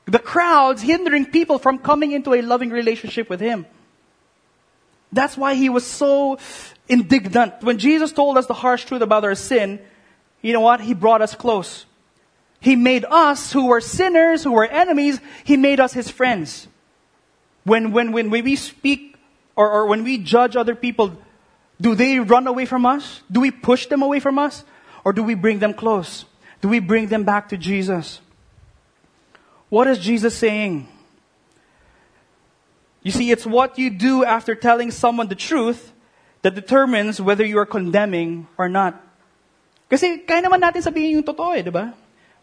the 0.06 0.20
crowds, 0.20 0.82
hindering 0.82 1.26
people 1.26 1.58
from 1.58 1.80
coming 1.80 2.12
into 2.12 2.34
a 2.34 2.42
loving 2.42 2.70
relationship 2.70 3.30
with 3.30 3.40
him. 3.40 3.66
That's 5.12 5.38
why 5.38 5.56
he 5.56 5.70
was 5.70 5.86
so 5.86 6.38
indignant. 6.88 7.62
When 7.62 7.78
Jesus 7.78 8.12
told 8.12 8.38
us 8.38 8.46
the 8.46 8.54
harsh 8.54 8.86
truth 8.86 9.02
about 9.02 9.24
our 9.24 9.36
sin, 9.36 9.80
you 10.42 10.54
know 10.54 10.62
what? 10.62 10.82
He 10.82 10.94
brought 10.94 11.22
us 11.22 11.34
close. 11.34 11.86
He 12.60 12.76
made 12.76 13.06
us, 13.06 13.54
who 13.54 13.68
were 13.68 13.82
sinners, 13.82 14.44
who 14.44 14.52
were 14.52 14.66
enemies, 14.66 15.20
He 15.44 15.56
made 15.56 15.80
us 15.80 15.94
His 15.94 16.12
friends. 16.12 16.68
When, 17.64 17.92
when, 17.92 18.12
when 18.12 18.30
we 18.30 18.56
speak 18.56 19.16
or, 19.56 19.70
or 19.70 19.86
when 19.88 20.04
we 20.04 20.18
judge 20.18 20.56
other 20.56 20.76
people, 20.76 21.18
do 21.80 21.96
they 21.96 22.20
run 22.20 22.48
away 22.48 22.66
from 22.66 22.86
us? 22.86 23.22
Do 23.32 23.40
we 23.40 23.52
push 23.52 23.88
them 23.88 24.02
away 24.02 24.20
from 24.20 24.40
us? 24.40 24.64
Or 25.06 25.14
do 25.14 25.24
we 25.24 25.36
bring 25.36 25.60
them 25.60 25.74
close? 25.74 26.26
Do 26.62 26.68
we 26.68 26.80
bring 26.80 27.08
them 27.08 27.24
back 27.24 27.50
to 27.50 27.58
Jesus? 27.58 28.20
What 29.70 29.88
is 29.88 30.00
Jesus 30.00 30.36
saying? 30.36 30.88
You 33.02 33.12
see, 33.12 33.32
it's 33.32 33.46
what 33.46 33.80
you 33.80 33.90
do 33.90 34.26
after 34.26 34.56
telling 34.56 34.92
someone 34.92 35.30
the 35.30 35.40
truth 35.40 35.94
that 36.42 36.56
determines 36.56 37.22
whether 37.22 37.46
you 37.46 37.58
are 37.60 37.66
condemning 37.66 38.48
or 38.58 38.68
not. 38.68 39.00
Kasi 39.90 40.20
kaya 40.28 40.44
naman 40.44 40.60
natin 40.60 40.84
sabihin 40.84 41.20
yung 41.20 41.26
totoo 41.26 41.56
eh, 41.56 41.64
di 41.64 41.72
ba? 41.72 41.96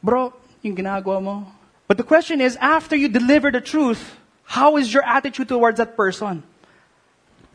Bro, 0.07 0.39
yung 0.63 0.79
ginagawa 0.79 1.19
mo. 1.19 1.51
But 1.91 1.99
the 1.99 2.07
question 2.07 2.41
is, 2.41 2.55
after 2.63 2.95
you 2.95 3.11
deliver 3.11 3.51
the 3.51 3.61
truth, 3.61 4.15
how 4.47 4.79
is 4.79 4.95
your 4.95 5.03
attitude 5.03 5.51
towards 5.51 5.83
that 5.83 5.99
person? 5.99 6.47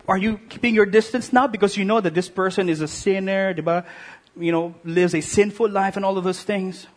Are 0.03 0.17
you 0.19 0.35
keeping 0.51 0.75
your 0.75 0.85
distance 0.85 1.31
now 1.31 1.47
because 1.47 1.79
you 1.79 1.87
know 1.87 2.03
that 2.03 2.13
this 2.13 2.27
person 2.27 2.67
is 2.67 2.81
a 2.83 2.91
sinner, 2.91 3.53
di 3.53 3.61
ba? 3.63 3.87
You 4.35 4.51
know, 4.51 4.75
lives 4.83 5.15
a 5.15 5.21
sinful 5.23 5.71
life 5.71 5.95
and 5.95 6.03
all 6.03 6.17
of 6.17 6.27
those 6.27 6.43
things? 6.43 6.87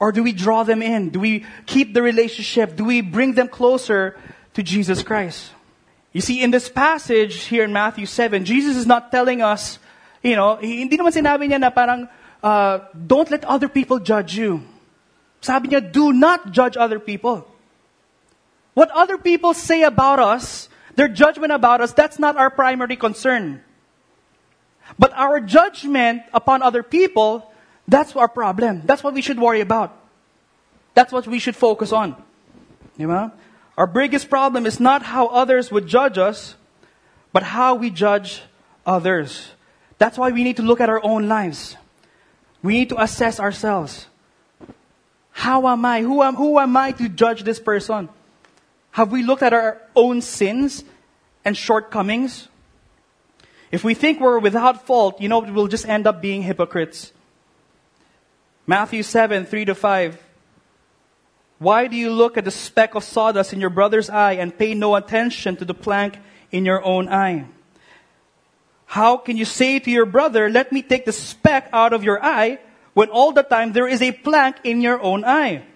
Or 0.00 0.08
do 0.08 0.24
we 0.24 0.32
draw 0.32 0.64
them 0.64 0.80
in? 0.80 1.12
Do 1.12 1.20
we 1.20 1.44
keep 1.68 1.92
the 1.92 2.00
relationship? 2.00 2.76
Do 2.80 2.84
we 2.84 3.04
bring 3.04 3.36
them 3.36 3.48
closer 3.48 4.16
to 4.56 4.62
Jesus 4.62 5.02
Christ? 5.02 5.52
You 6.16 6.24
see, 6.24 6.40
in 6.40 6.50
this 6.50 6.72
passage 6.72 7.52
here 7.52 7.64
in 7.64 7.76
Matthew 7.76 8.06
7, 8.08 8.48
Jesus 8.48 8.76
is 8.76 8.86
not 8.86 9.12
telling 9.12 9.42
us, 9.44 9.78
you 10.22 10.36
know, 10.36 10.56
hindi 10.56 10.96
naman 10.96 11.12
sinabi 11.12 11.44
niya 11.52 11.60
na 11.60 11.68
parang, 11.68 12.08
uh, 12.46 12.86
don't 12.94 13.28
let 13.28 13.44
other 13.44 13.66
people 13.66 13.98
judge 13.98 14.38
you. 14.38 14.62
Sabi 15.42 15.74
niya, 15.74 15.82
do 15.90 16.14
not 16.14 16.54
judge 16.54 16.78
other 16.78 17.02
people. 17.02 17.42
What 18.78 18.86
other 18.94 19.18
people 19.18 19.50
say 19.50 19.82
about 19.82 20.22
us, 20.22 20.68
their 20.94 21.08
judgment 21.08 21.50
about 21.50 21.82
us, 21.82 21.90
that's 21.90 22.22
not 22.22 22.36
our 22.38 22.50
primary 22.50 22.94
concern. 22.94 23.66
But 24.94 25.10
our 25.18 25.40
judgment 25.40 26.22
upon 26.30 26.62
other 26.62 26.86
people, 26.86 27.50
that's 27.88 28.14
our 28.14 28.28
problem. 28.30 28.86
That's 28.86 29.02
what 29.02 29.10
we 29.12 29.26
should 29.26 29.42
worry 29.42 29.60
about. 29.60 29.98
That's 30.94 31.10
what 31.10 31.26
we 31.26 31.42
should 31.42 31.56
focus 31.56 31.90
on. 31.90 32.14
Diba? 32.94 33.32
Our 33.74 33.90
biggest 33.90 34.30
problem 34.30 34.66
is 34.70 34.78
not 34.78 35.02
how 35.02 35.26
others 35.34 35.74
would 35.74 35.90
judge 35.90 36.16
us, 36.16 36.54
but 37.32 37.42
how 37.42 37.74
we 37.74 37.90
judge 37.90 38.46
others. 38.86 39.50
That's 39.98 40.14
why 40.16 40.30
we 40.30 40.44
need 40.46 40.62
to 40.62 40.62
look 40.62 40.78
at 40.78 40.88
our 40.88 41.02
own 41.02 41.26
lives. 41.26 41.74
We 42.66 42.80
need 42.80 42.88
to 42.88 43.00
assess 43.00 43.38
ourselves. 43.38 44.06
How 45.30 45.68
am 45.68 45.84
I? 45.84 46.02
Who 46.02 46.20
am, 46.20 46.34
who 46.34 46.58
am 46.58 46.76
I 46.76 46.90
to 46.98 47.08
judge 47.08 47.44
this 47.44 47.60
person? 47.60 48.08
Have 48.90 49.12
we 49.12 49.22
looked 49.22 49.44
at 49.44 49.52
our 49.52 49.80
own 49.94 50.20
sins 50.20 50.82
and 51.44 51.56
shortcomings? 51.56 52.48
If 53.70 53.84
we 53.84 53.94
think 53.94 54.18
we're 54.18 54.40
without 54.40 54.84
fault, 54.84 55.20
you 55.20 55.28
know, 55.28 55.38
we'll 55.38 55.68
just 55.68 55.86
end 55.86 56.08
up 56.08 56.20
being 56.20 56.42
hypocrites. 56.42 57.12
Matthew 58.66 59.04
7, 59.04 59.46
3 59.46 59.64
to 59.66 59.74
5. 59.76 60.20
Why 61.60 61.86
do 61.86 61.94
you 61.94 62.10
look 62.10 62.36
at 62.36 62.44
the 62.44 62.50
speck 62.50 62.96
of 62.96 63.04
sawdust 63.04 63.52
in 63.52 63.60
your 63.60 63.70
brother's 63.70 64.10
eye 64.10 64.32
and 64.32 64.58
pay 64.58 64.74
no 64.74 64.96
attention 64.96 65.54
to 65.58 65.64
the 65.64 65.72
plank 65.72 66.18
in 66.50 66.64
your 66.64 66.84
own 66.84 67.08
eye? 67.08 67.46
How 68.86 69.18
can 69.18 69.36
you 69.36 69.44
say 69.44 69.78
to 69.78 69.90
your 69.90 70.06
brother, 70.06 70.48
let 70.48 70.70
me 70.70 70.80
take 70.80 71.04
the 71.04 71.12
speck 71.12 71.68
out 71.72 71.92
of 71.92 72.02
your 72.02 72.22
eye, 72.22 72.58
when 72.94 73.10
all 73.10 73.32
the 73.32 73.42
time 73.42 73.74
there 73.74 73.86
is 73.86 74.00
a 74.00 74.12
plank 74.12 74.56
in 74.64 74.80
your 74.80 75.02
own 75.02 75.24
eye? 75.24 75.66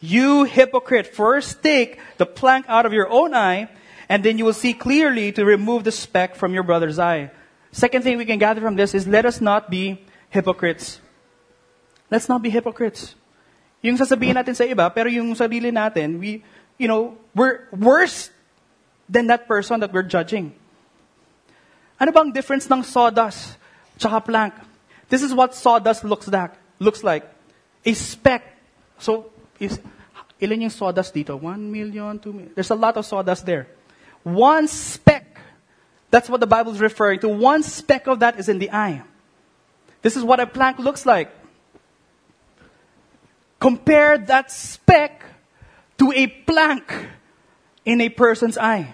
You 0.00 0.44
hypocrite, 0.44 1.06
first 1.06 1.62
take 1.62 2.00
the 2.18 2.26
plank 2.26 2.66
out 2.68 2.84
of 2.84 2.92
your 2.92 3.08
own 3.08 3.32
eye, 3.32 3.68
and 4.08 4.24
then 4.24 4.36
you 4.36 4.44
will 4.44 4.56
see 4.56 4.74
clearly 4.74 5.30
to 5.32 5.44
remove 5.44 5.84
the 5.84 5.92
speck 5.92 6.36
from 6.36 6.52
your 6.52 6.64
brother's 6.64 6.98
eye. 6.98 7.30
Second 7.70 8.02
thing 8.02 8.18
we 8.18 8.24
can 8.24 8.38
gather 8.38 8.60
from 8.60 8.76
this 8.76 8.94
is 8.94 9.06
let 9.06 9.24
us 9.24 9.40
not 9.40 9.70
be 9.70 10.00
hypocrites. 10.30 11.00
Let's 12.10 12.28
not 12.28 12.42
be 12.42 12.50
hypocrites. 12.50 13.14
Yung 13.82 13.96
sasabihin 13.96 14.40
natin 14.40 14.56
sa 14.56 14.64
iba, 14.64 14.88
pero 14.92 15.08
yung 15.08 15.36
sarili 15.36 15.68
natin, 15.68 16.18
we, 16.18 16.44
you 16.78 16.88
know, 16.88 17.16
we're 17.34 17.68
worse 17.70 18.30
than 19.08 19.28
that 19.28 19.46
person 19.46 19.80
that 19.80 19.92
we're 19.92 20.06
judging. 20.06 20.56
Ano 22.04 22.12
bang 22.12 22.28
difference 22.36 22.68
ng 22.68 22.84
sawdust 22.84 23.56
tsaka 23.96 24.20
plank? 24.20 24.52
This 25.08 25.24
is 25.24 25.32
what 25.32 25.56
sawdust 25.56 26.04
looks 26.04 26.28
like. 26.28 26.52
Looks 26.76 27.00
like. 27.00 27.24
A 27.80 27.96
speck. 27.96 28.44
So, 29.00 29.32
is, 29.56 29.80
ilan 30.36 30.68
yung 30.68 30.74
sawdust 30.76 31.16
dito? 31.16 31.32
One 31.40 31.72
million, 31.72 32.20
two 32.20 32.36
million. 32.36 32.52
There's 32.52 32.68
a 32.68 32.76
lot 32.76 33.00
of 33.00 33.08
sawdust 33.08 33.48
there. 33.48 33.72
One 34.20 34.68
speck. 34.68 35.40
That's 36.12 36.28
what 36.28 36.44
the 36.44 36.46
Bible 36.46 36.76
is 36.76 36.80
referring 36.84 37.24
to. 37.24 37.28
One 37.32 37.64
speck 37.64 38.04
of 38.04 38.20
that 38.20 38.36
is 38.36 38.52
in 38.52 38.60
the 38.60 38.68
eye. 38.68 39.00
This 40.04 40.12
is 40.12 40.20
what 40.20 40.40
a 40.40 40.46
plank 40.46 40.76
looks 40.76 41.08
like. 41.08 41.32
Compare 43.56 44.28
that 44.28 44.52
speck 44.52 45.24
to 45.96 46.12
a 46.12 46.26
plank 46.28 46.84
in 47.88 48.04
a 48.04 48.12
person's 48.12 48.60
eye. 48.60 48.92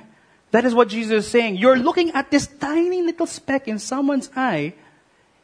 That 0.50 0.64
is 0.64 0.74
what 0.74 0.88
Jesus 0.88 1.26
is 1.26 1.30
saying. 1.30 1.56
You're 1.56 1.78
looking 1.78 2.10
at 2.10 2.30
this 2.30 2.46
tiny 2.46 3.02
little 3.02 3.26
speck 3.26 3.68
in 3.68 3.78
someone's 3.78 4.30
eye, 4.34 4.74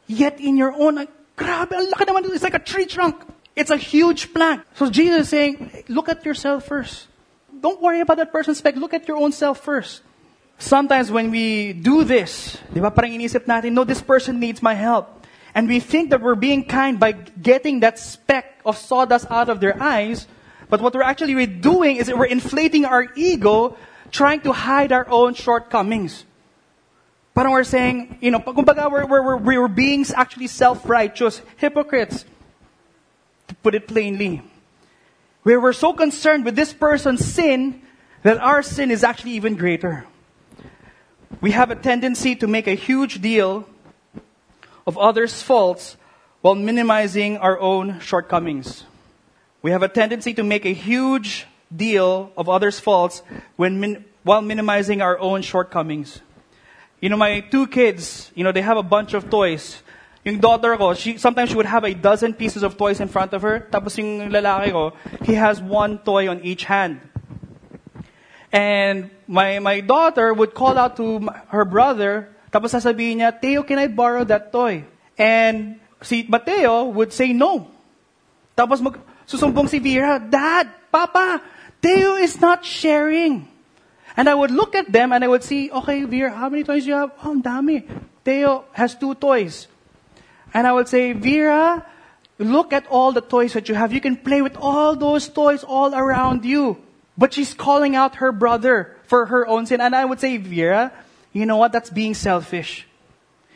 yet 0.05 0.39
in 0.39 0.57
your 0.57 0.73
own 0.73 0.97
eye, 0.97 1.07
it's 1.39 2.43
like 2.43 2.53
a 2.53 2.59
tree 2.59 2.85
trunk. 2.85 3.15
It's 3.55 3.71
a 3.71 3.77
huge 3.77 4.33
plank. 4.33 4.61
So 4.75 4.89
Jesus 4.89 5.21
is 5.21 5.29
saying, 5.29 5.83
look 5.87 6.09
at 6.09 6.25
yourself 6.25 6.65
first. 6.65 7.07
Don't 7.59 7.81
worry 7.81 8.01
about 8.01 8.17
that 8.17 8.31
person's 8.31 8.59
speck. 8.59 8.75
Look 8.75 8.93
at 8.93 9.07
your 9.07 9.17
own 9.17 9.31
self 9.31 9.59
first. 9.61 10.01
Sometimes 10.59 11.11
when 11.11 11.31
we 11.31 11.73
do 11.73 12.03
this, 12.03 12.57
di 12.73 12.81
ba 12.81 12.89
parang 12.89 13.13
inisip 13.13 13.45
natin, 13.45 13.73
no, 13.73 13.83
this 13.83 14.01
person 14.01 14.39
needs 14.39 14.61
my 14.61 14.73
help. 14.73 15.25
And 15.53 15.67
we 15.67 15.79
think 15.79 16.09
that 16.09 16.21
we're 16.21 16.37
being 16.37 16.65
kind 16.65 16.99
by 16.99 17.13
getting 17.13 17.79
that 17.81 17.97
speck 17.97 18.61
of 18.65 18.77
sawdust 18.77 19.25
out 19.29 19.49
of 19.49 19.59
their 19.59 19.81
eyes. 19.81 20.27
But 20.69 20.81
what 20.81 20.93
we're 20.93 21.01
actually 21.05 21.33
doing 21.45 21.97
is 21.97 22.13
we're 22.13 22.25
inflating 22.25 22.85
our 22.85 23.07
ego 23.15 23.77
trying 24.11 24.41
to 24.41 24.51
hide 24.51 24.91
our 24.91 25.07
own 25.09 25.33
shortcomings. 25.33 26.25
Parang 27.33 27.51
we're 27.51 27.63
saying, 27.63 28.17
you 28.21 28.31
know, 28.31 28.39
kumbaga 28.39 28.91
we're, 28.91 29.05
we're, 29.05 29.37
we're 29.37 29.67
being 29.67 30.05
actually 30.15 30.47
self-righteous, 30.47 31.41
hypocrites, 31.57 32.25
to 33.47 33.55
put 33.55 33.75
it 33.75 33.87
plainly. 33.87 34.41
We're 35.43 35.73
so 35.73 35.93
concerned 35.93 36.43
with 36.43 36.55
this 36.55 36.73
person's 36.73 37.23
sin 37.23 37.81
that 38.23 38.37
our 38.39 38.61
sin 38.61 38.91
is 38.91 39.03
actually 39.03 39.31
even 39.31 39.55
greater. 39.55 40.05
We 41.39 41.51
have 41.51 41.71
a 41.71 41.75
tendency 41.75 42.35
to 42.35 42.47
make 42.47 42.67
a 42.67 42.75
huge 42.75 43.21
deal 43.21 43.67
of 44.85 44.97
others' 44.97 45.41
faults 45.41 45.95
while 46.41 46.55
minimizing 46.55 47.37
our 47.37 47.59
own 47.59 47.99
shortcomings. 47.99 48.83
We 49.61 49.71
have 49.71 49.83
a 49.83 49.87
tendency 49.89 50.33
to 50.35 50.43
make 50.43 50.65
a 50.65 50.73
huge 50.73 51.46
deal 51.73 52.31
of 52.37 52.49
others' 52.49 52.79
faults 52.79 53.21
when 53.55 53.79
min- 53.79 54.05
while 54.23 54.41
minimizing 54.41 55.01
our 55.01 55.17
own 55.19 55.41
shortcomings. 55.41 56.21
You 56.99 57.09
know, 57.09 57.17
my 57.17 57.41
two 57.41 57.67
kids, 57.67 58.31
you 58.35 58.43
know, 58.43 58.51
they 58.51 58.61
have 58.61 58.77
a 58.77 58.83
bunch 58.83 59.13
of 59.13 59.29
toys. 59.29 59.81
Yung 60.25 60.39
daughter 60.39 60.75
ko, 60.75 60.93
she, 60.93 61.17
sometimes 61.17 61.51
she 61.51 61.55
would 61.55 61.69
have 61.69 61.85
a 61.85 61.93
dozen 61.93 62.33
pieces 62.33 62.63
of 62.63 62.75
toys 62.75 62.99
in 62.99 63.07
front 63.07 63.31
of 63.31 63.41
her. 63.41 63.63
Tapos 63.71 63.97
yung 63.97 64.27
lalaki 64.27 64.71
ko, 64.71 64.91
he 65.23 65.33
has 65.35 65.61
one 65.61 65.99
toy 65.99 66.27
on 66.27 66.43
each 66.43 66.65
hand. 66.65 66.99
And 68.51 69.09
my, 69.27 69.59
my 69.59 69.79
daughter 69.79 70.33
would 70.33 70.53
call 70.53 70.77
out 70.77 70.97
to 70.97 71.29
her 71.47 71.63
brother, 71.63 72.35
tapos 72.51 72.75
sasabihin 72.75 73.23
niya, 73.23 73.39
Teo, 73.39 73.63
can 73.63 73.79
I 73.79 73.87
borrow 73.87 74.23
that 74.23 74.51
toy? 74.51 74.83
And 75.17 75.79
si 76.01 76.25
Mateo 76.27 76.85
would 76.91 77.13
say 77.13 77.31
no. 77.31 77.71
Tapos 78.55 78.81
mag, 78.81 78.99
susumbong 79.27 79.69
si 79.69 79.79
Vera, 79.79 80.19
Dad, 80.19 80.67
Papa, 80.91 81.41
Teo 81.87 82.15
is 82.19 82.41
not 82.41 82.65
sharing. 82.65 83.47
And 84.17 84.27
I 84.27 84.35
would 84.35 84.51
look 84.51 84.75
at 84.75 84.91
them 84.91 85.13
and 85.13 85.23
I 85.23 85.27
would 85.29 85.41
see, 85.41 85.71
okay, 85.71 86.03
Vera, 86.03 86.35
how 86.35 86.49
many 86.49 86.65
toys 86.65 86.83
do 86.83 86.89
you 86.89 86.95
have? 86.95 87.11
Oh, 87.23 87.39
dami. 87.39 87.87
Teo 88.25 88.65
has 88.73 88.93
two 88.93 89.15
toys. 89.15 89.67
And 90.53 90.67
I 90.67 90.73
would 90.73 90.89
say, 90.89 91.13
Vera, 91.13 91.85
look 92.39 92.73
at 92.73 92.87
all 92.87 93.13
the 93.13 93.21
toys 93.21 93.53
that 93.53 93.69
you 93.69 93.75
have. 93.75 93.93
You 93.93 94.01
can 94.01 94.17
play 94.17 94.41
with 94.41 94.57
all 94.57 94.97
those 94.97 95.29
toys 95.29 95.63
all 95.63 95.95
around 95.95 96.43
you. 96.43 96.75
But 97.17 97.33
she's 97.33 97.53
calling 97.53 97.95
out 97.95 98.15
her 98.15 98.33
brother 98.33 98.97
for 99.07 99.27
her 99.27 99.47
own 99.47 99.65
sin. 99.65 99.79
And 99.79 99.95
I 99.95 100.03
would 100.03 100.19
say, 100.19 100.35
Vera, 100.35 100.91
you 101.31 101.45
know 101.45 101.55
what? 101.55 101.71
That's 101.71 101.89
being 101.89 102.15
selfish. 102.15 102.85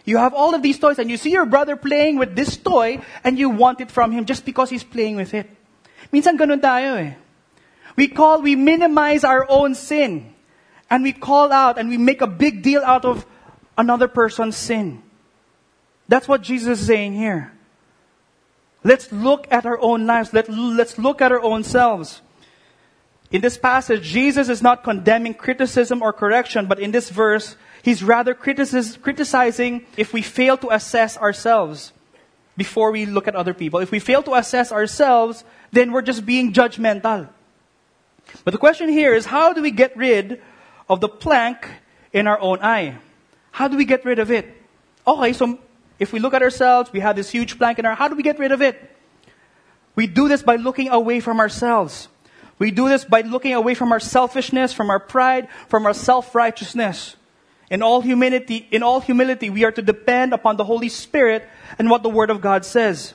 You 0.06 0.24
have 0.24 0.34
all 0.34 0.56
of 0.56 0.62
these 0.62 0.80
toys 0.80 1.00
and 1.00 1.12
you 1.12 1.17
see 1.17 1.32
your 1.32 1.46
brother 1.46 1.76
playing 1.76 2.17
with 2.17 2.34
this 2.34 2.56
toy 2.56 3.02
and 3.26 3.38
you 3.38 3.50
want 3.50 3.82
it 3.82 3.91
from 3.91 4.13
him 4.13 4.24
just 4.24 4.46
because 4.46 4.70
he's 4.70 4.86
playing 4.86 5.17
with 5.17 5.34
it. 5.34 5.50
Minsan 6.13 6.39
ganun 6.39 6.63
tayo 6.63 6.96
eh. 6.96 7.20
We 8.01 8.07
call, 8.07 8.41
we 8.41 8.55
minimize 8.55 9.23
our 9.23 9.45
own 9.47 9.75
sin. 9.75 10.33
And 10.89 11.03
we 11.03 11.13
call 11.13 11.51
out 11.51 11.77
and 11.77 11.87
we 11.87 11.99
make 11.99 12.21
a 12.21 12.25
big 12.25 12.63
deal 12.63 12.81
out 12.81 13.05
of 13.05 13.27
another 13.77 14.07
person's 14.07 14.57
sin. 14.57 15.03
That's 16.07 16.27
what 16.27 16.41
Jesus 16.41 16.79
is 16.79 16.87
saying 16.87 17.13
here. 17.13 17.53
Let's 18.83 19.11
look 19.11 19.45
at 19.51 19.67
our 19.67 19.79
own 19.79 20.07
lives. 20.07 20.33
Let, 20.33 20.49
let's 20.49 20.97
look 20.97 21.21
at 21.21 21.31
our 21.31 21.43
own 21.43 21.63
selves. 21.63 22.23
In 23.29 23.41
this 23.41 23.59
passage, 23.59 24.01
Jesus 24.01 24.49
is 24.49 24.63
not 24.63 24.83
condemning 24.83 25.35
criticism 25.35 26.01
or 26.01 26.11
correction, 26.11 26.65
but 26.65 26.79
in 26.79 26.89
this 26.89 27.11
verse, 27.11 27.55
he's 27.83 28.01
rather 28.01 28.33
criticizing 28.33 29.85
if 29.95 30.11
we 30.11 30.23
fail 30.23 30.57
to 30.57 30.73
assess 30.73 31.17
ourselves 31.17 31.93
before 32.57 32.89
we 32.89 33.05
look 33.05 33.27
at 33.27 33.35
other 33.35 33.53
people. 33.53 33.79
If 33.79 33.91
we 33.91 33.99
fail 33.99 34.23
to 34.23 34.33
assess 34.33 34.71
ourselves, 34.71 35.43
then 35.71 35.91
we're 35.91 36.01
just 36.01 36.25
being 36.25 36.51
judgmental. 36.51 37.29
But 38.44 38.52
the 38.52 38.58
question 38.58 38.89
here 38.89 39.13
is 39.13 39.26
how 39.26 39.54
do 39.54 39.62
we 39.62 39.72
get 39.72 39.96
rid 39.96 40.41
of 40.89 41.02
the 41.02 41.10
plank 41.10 41.67
in 42.13 42.28
our 42.28 42.39
own 42.39 42.60
eye? 42.62 42.98
How 43.52 43.67
do 43.67 43.78
we 43.78 43.86
get 43.86 44.06
rid 44.06 44.20
of 44.20 44.32
it? 44.32 44.58
Okay, 45.06 45.34
so 45.34 45.60
if 46.00 46.13
we 46.13 46.20
look 46.20 46.34
at 46.34 46.41
ourselves, 46.41 46.91
we 46.91 47.00
have 47.00 47.15
this 47.15 47.30
huge 47.30 47.58
plank 47.58 47.80
in 47.80 47.86
our 47.86 47.96
how 47.96 48.08
do 48.08 48.15
we 48.15 48.24
get 48.24 48.39
rid 48.39 48.52
of 48.52 48.62
it? 48.62 48.91
We 49.96 50.08
do 50.08 50.28
this 50.28 50.41
by 50.41 50.56
looking 50.56 50.89
away 50.89 51.20
from 51.20 51.39
ourselves. 51.39 52.08
We 52.58 52.72
do 52.72 52.89
this 52.89 53.06
by 53.06 53.22
looking 53.22 53.54
away 53.54 53.74
from 53.74 53.91
our 53.91 54.00
selfishness, 54.00 54.72
from 54.72 54.89
our 54.89 55.00
pride, 55.00 55.48
from 55.67 55.86
our 55.86 55.94
self-righteousness. 55.94 57.15
In 57.72 57.82
all 57.82 58.02
humility, 58.02 58.67
in 58.70 58.84
all 58.84 59.00
humility, 59.00 59.50
we 59.50 59.63
are 59.63 59.72
to 59.72 59.82
depend 59.82 60.34
upon 60.34 60.58
the 60.58 60.63
Holy 60.63 60.89
Spirit 60.89 61.48
and 61.80 61.89
what 61.89 62.04
the 62.04 62.10
Word 62.10 62.30
of 62.30 62.41
God 62.41 62.65
says. 62.65 63.13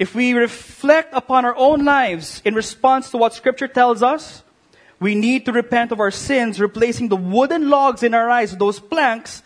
If 0.00 0.14
we 0.14 0.32
reflect 0.32 1.12
upon 1.12 1.44
our 1.44 1.54
own 1.54 1.84
lives 1.84 2.40
in 2.42 2.54
response 2.54 3.10
to 3.10 3.18
what 3.18 3.34
Scripture 3.34 3.68
tells 3.68 4.02
us, 4.02 4.42
we 4.98 5.14
need 5.14 5.44
to 5.44 5.52
repent 5.52 5.92
of 5.92 6.00
our 6.00 6.10
sins, 6.10 6.58
replacing 6.58 7.08
the 7.08 7.16
wooden 7.16 7.68
logs 7.68 8.02
in 8.02 8.14
our 8.14 8.30
eyes, 8.30 8.56
those 8.56 8.80
planks, 8.80 9.42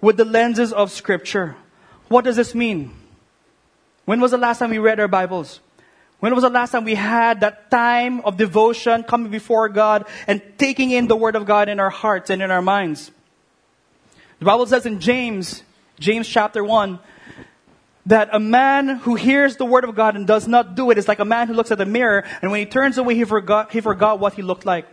with 0.00 0.16
the 0.16 0.24
lenses 0.24 0.72
of 0.72 0.90
Scripture. 0.90 1.56
What 2.08 2.24
does 2.24 2.36
this 2.36 2.54
mean? 2.54 2.90
When 4.06 4.18
was 4.18 4.30
the 4.30 4.38
last 4.38 4.60
time 4.60 4.70
we 4.70 4.78
read 4.78 4.98
our 4.98 5.08
Bibles? 5.08 5.60
When 6.20 6.34
was 6.34 6.40
the 6.40 6.48
last 6.48 6.70
time 6.70 6.84
we 6.84 6.94
had 6.94 7.40
that 7.40 7.70
time 7.70 8.22
of 8.22 8.38
devotion 8.38 9.02
coming 9.02 9.30
before 9.30 9.68
God 9.68 10.06
and 10.26 10.40
taking 10.56 10.90
in 10.90 11.08
the 11.08 11.16
Word 11.16 11.36
of 11.36 11.44
God 11.44 11.68
in 11.68 11.78
our 11.78 11.90
hearts 11.90 12.30
and 12.30 12.40
in 12.40 12.50
our 12.50 12.62
minds? 12.62 13.10
The 14.38 14.46
Bible 14.46 14.64
says 14.64 14.86
in 14.86 15.00
James, 15.00 15.62
James 16.00 16.26
chapter 16.26 16.64
1, 16.64 16.98
that 18.08 18.30
a 18.32 18.40
man 18.40 18.88
who 19.04 19.16
hears 19.16 19.56
the 19.56 19.66
Word 19.66 19.84
of 19.84 19.94
God 19.94 20.16
and 20.16 20.26
does 20.26 20.48
not 20.48 20.74
do 20.74 20.90
it 20.90 20.96
is 20.96 21.06
like 21.06 21.18
a 21.18 21.26
man 21.26 21.46
who 21.46 21.52
looks 21.52 21.70
at 21.70 21.76
the 21.76 21.84
mirror 21.84 22.24
and 22.40 22.50
when 22.50 22.60
he 22.60 22.66
turns 22.66 22.96
away, 22.96 23.14
he 23.14 23.24
forgot, 23.24 23.70
he 23.70 23.80
forgot 23.80 24.18
what 24.18 24.32
he 24.32 24.40
looked 24.40 24.64
like. 24.64 24.88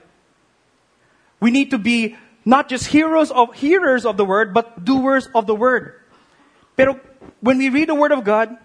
We 1.39 1.49
need 1.49 1.71
to 1.71 1.77
be 1.77 2.17
not 2.43 2.67
just 2.67 2.87
hearers 2.87 3.31
of, 3.31 3.55
hearers 3.55 4.05
of 4.05 4.17
the 4.17 4.25
Word, 4.25 4.53
but 4.53 4.83
doers 4.83 5.27
of 5.33 5.47
the 5.47 5.55
Word. 5.55 5.95
Pero 6.75 6.99
when 7.39 7.57
we 7.57 7.69
read 7.69 7.87
the 7.87 7.95
Word 7.95 8.11
of 8.11 8.25
God, 8.25 8.57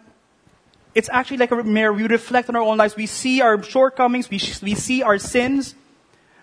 it's 0.97 1.09
actually 1.13 1.39
like 1.39 1.53
a 1.53 1.63
mirror. 1.63 1.93
We 1.93 2.09
reflect 2.09 2.49
on 2.49 2.57
our 2.57 2.63
own 2.63 2.77
lives. 2.77 2.97
We 2.97 3.07
see 3.07 3.41
our 3.41 3.63
shortcomings. 3.63 4.29
We, 4.29 4.41
we 4.63 4.75
see 4.75 5.05
our 5.05 5.19
sins. 5.19 5.77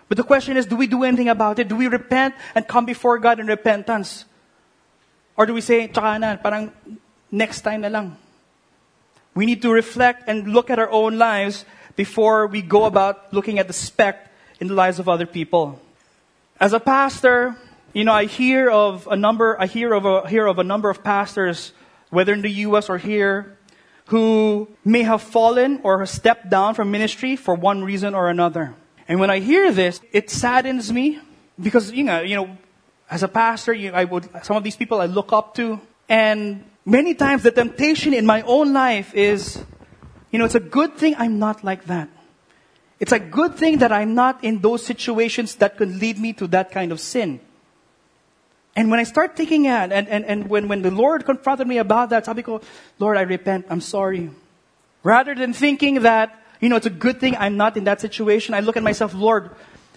But 0.08 0.16
the 0.16 0.24
question 0.24 0.56
is, 0.56 0.64
do 0.64 0.76
we 0.76 0.86
do 0.86 1.04
anything 1.04 1.28
about 1.28 1.58
it? 1.58 1.68
Do 1.68 1.76
we 1.76 1.88
repent 1.88 2.34
and 2.54 2.66
come 2.66 2.86
before 2.86 3.18
God 3.18 3.38
in 3.38 3.46
repentance? 3.46 4.24
Or 5.36 5.44
do 5.44 5.52
we 5.52 5.60
say, 5.60 5.92
na, 5.94 6.36
parang 6.36 6.72
next 7.30 7.62
time 7.62 7.82
na 7.82 7.88
lang? 7.88 8.16
We 9.34 9.46
need 9.46 9.62
to 9.62 9.70
reflect 9.70 10.28
and 10.28 10.48
look 10.52 10.70
at 10.70 10.78
our 10.78 10.90
own 10.90 11.18
lives 11.18 11.64
before 11.94 12.46
we 12.46 12.62
go 12.62 12.84
about 12.84 13.32
looking 13.32 13.58
at 13.58 13.66
the 13.66 13.72
speck 13.72 14.30
in 14.60 14.66
the 14.66 14.74
lives 14.74 14.98
of 14.98 15.08
other 15.08 15.26
people. 15.26 15.80
As 16.60 16.72
a 16.72 16.80
pastor, 16.80 17.56
you 17.92 18.04
know, 18.04 18.12
I 18.12 18.26
hear 18.26 18.70
of 18.70 19.06
a 19.06 19.16
number, 19.16 19.56
I 19.60 19.66
hear 19.66 19.92
of 19.92 20.04
a, 20.04 20.28
hear 20.28 20.46
of 20.46 20.58
a 20.58 20.64
number 20.64 20.90
of 20.90 21.04
pastors, 21.04 21.72
whether 22.10 22.32
in 22.32 22.42
the 22.42 22.50
U.S. 22.70 22.88
or 22.88 22.98
here, 22.98 23.56
who 24.06 24.68
may 24.84 25.02
have 25.02 25.22
fallen 25.22 25.80
or 25.82 26.04
stepped 26.06 26.48
down 26.48 26.74
from 26.74 26.90
ministry 26.90 27.36
for 27.36 27.54
one 27.54 27.84
reason 27.84 28.14
or 28.14 28.28
another. 28.28 28.74
And 29.06 29.20
when 29.20 29.30
I 29.30 29.38
hear 29.40 29.70
this, 29.72 30.00
it 30.12 30.30
saddens 30.30 30.92
me 30.92 31.18
because, 31.60 31.92
you 31.92 32.04
know, 32.04 32.22
you 32.22 32.36
know, 32.36 32.56
as 33.10 33.22
a 33.22 33.28
pastor, 33.28 33.72
you, 33.72 33.92
I 33.92 34.04
would, 34.04 34.28
some 34.44 34.56
of 34.56 34.64
these 34.64 34.76
people 34.76 35.00
I 35.00 35.06
look 35.06 35.32
up 35.32 35.54
to. 35.56 35.80
And 36.08 36.64
many 36.88 37.14
times 37.14 37.42
the 37.42 37.52
temptation 37.52 38.14
in 38.14 38.24
my 38.24 38.42
own 38.42 38.72
life 38.72 39.14
is, 39.14 39.62
you 40.30 40.38
know, 40.38 40.44
it's 40.44 40.54
a 40.54 40.60
good 40.60 40.96
thing 40.96 41.14
I'm 41.18 41.38
not 41.38 41.62
like 41.62 41.84
that. 41.84 42.08
It's 42.98 43.12
a 43.12 43.18
good 43.18 43.54
thing 43.54 43.78
that 43.78 43.92
I'm 43.92 44.14
not 44.14 44.42
in 44.42 44.60
those 44.60 44.84
situations 44.84 45.56
that 45.56 45.76
could 45.76 45.94
lead 46.00 46.18
me 46.18 46.32
to 46.34 46.46
that 46.48 46.72
kind 46.72 46.90
of 46.90 46.98
sin. 46.98 47.40
And 48.74 48.90
when 48.90 48.98
I 48.98 49.04
start 49.04 49.36
thinking 49.36 49.66
at, 49.66 49.92
and, 49.92 50.08
and, 50.08 50.24
and 50.24 50.48
when, 50.48 50.68
when 50.68 50.82
the 50.82 50.90
Lord 50.90 51.24
confronted 51.24 51.66
me 51.66 51.78
about 51.78 52.10
that, 52.10 52.26
sabi 52.26 52.42
ko, 52.42 52.60
Lord, 52.98 53.16
I 53.16 53.22
repent, 53.22 53.66
I'm 53.70 53.80
sorry. 53.80 54.30
Rather 55.02 55.34
than 55.34 55.52
thinking 55.52 56.02
that, 56.02 56.34
you 56.60 56.68
know, 56.68 56.76
it's 56.76 56.86
a 56.86 56.90
good 56.90 57.20
thing 57.20 57.36
I'm 57.36 57.56
not 57.56 57.76
in 57.76 57.84
that 57.84 58.00
situation, 58.00 58.54
I 58.54 58.60
look 58.60 58.76
at 58.76 58.82
myself, 58.82 59.14
Lord, 59.14 59.50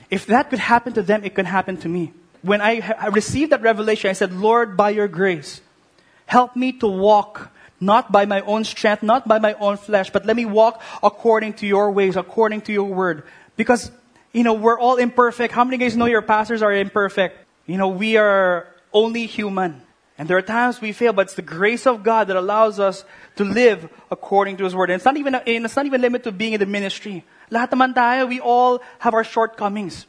if 0.09 0.25
that 0.27 0.49
could 0.49 0.59
happen 0.59 0.93
to 0.93 1.01
them, 1.01 1.23
it 1.23 1.35
can 1.35 1.45
happen 1.45 1.77
to 1.77 1.89
me. 1.89 2.13
When 2.41 2.61
I, 2.61 2.81
I 2.99 3.07
received 3.07 3.51
that 3.51 3.61
revelation, 3.61 4.09
I 4.09 4.13
said, 4.13 4.33
Lord, 4.33 4.75
by 4.75 4.91
your 4.91 5.07
grace, 5.07 5.61
help 6.31 6.55
me 6.55 6.71
to 6.71 6.87
walk 6.87 7.51
not 7.81 8.09
by 8.09 8.23
my 8.23 8.39
own 8.47 8.63
strength, 8.63 9.03
not 9.03 9.27
by 9.27 9.37
my 9.37 9.51
own 9.59 9.75
flesh, 9.75 10.09
but 10.15 10.25
let 10.25 10.37
me 10.37 10.45
walk 10.45 10.81
according 11.03 11.51
to 11.51 11.67
your 11.67 11.91
ways, 11.91 12.15
according 12.15 12.61
to 12.61 12.71
your 12.71 12.87
word. 12.87 13.27
Because, 13.57 13.91
you 14.31 14.47
know, 14.47 14.53
we're 14.53 14.79
all 14.79 14.95
imperfect. 14.95 15.51
How 15.51 15.65
many 15.65 15.75
guys 15.75 15.97
know 15.97 16.05
your 16.05 16.21
pastors 16.21 16.63
are 16.63 16.71
imperfect? 16.71 17.35
You 17.67 17.75
know, 17.75 17.89
we 17.89 18.15
are 18.15 18.71
only 18.93 19.25
human. 19.25 19.81
And 20.17 20.29
there 20.29 20.37
are 20.37 20.45
times 20.45 20.79
we 20.79 20.93
fail, 20.93 21.11
but 21.11 21.27
it's 21.27 21.35
the 21.35 21.41
grace 21.43 21.85
of 21.85 22.01
God 22.01 22.27
that 22.27 22.37
allows 22.37 22.79
us 22.79 23.03
to 23.35 23.43
live 23.43 23.89
according 24.09 24.55
to 24.57 24.63
His 24.63 24.73
Word. 24.73 24.89
And 24.89 24.95
it's 24.95 25.05
not 25.05 25.17
even, 25.17 25.35
it's 25.35 25.75
not 25.75 25.85
even 25.85 25.99
limited 25.99 26.23
to 26.25 26.31
being 26.31 26.53
in 26.53 26.61
the 26.61 26.65
ministry. 26.65 27.25
Lahat 27.51 27.75
naman 27.75 27.91
tayo, 27.91 28.29
we 28.29 28.39
all 28.39 28.79
have 28.99 29.13
our 29.13 29.25
shortcomings. 29.25 30.05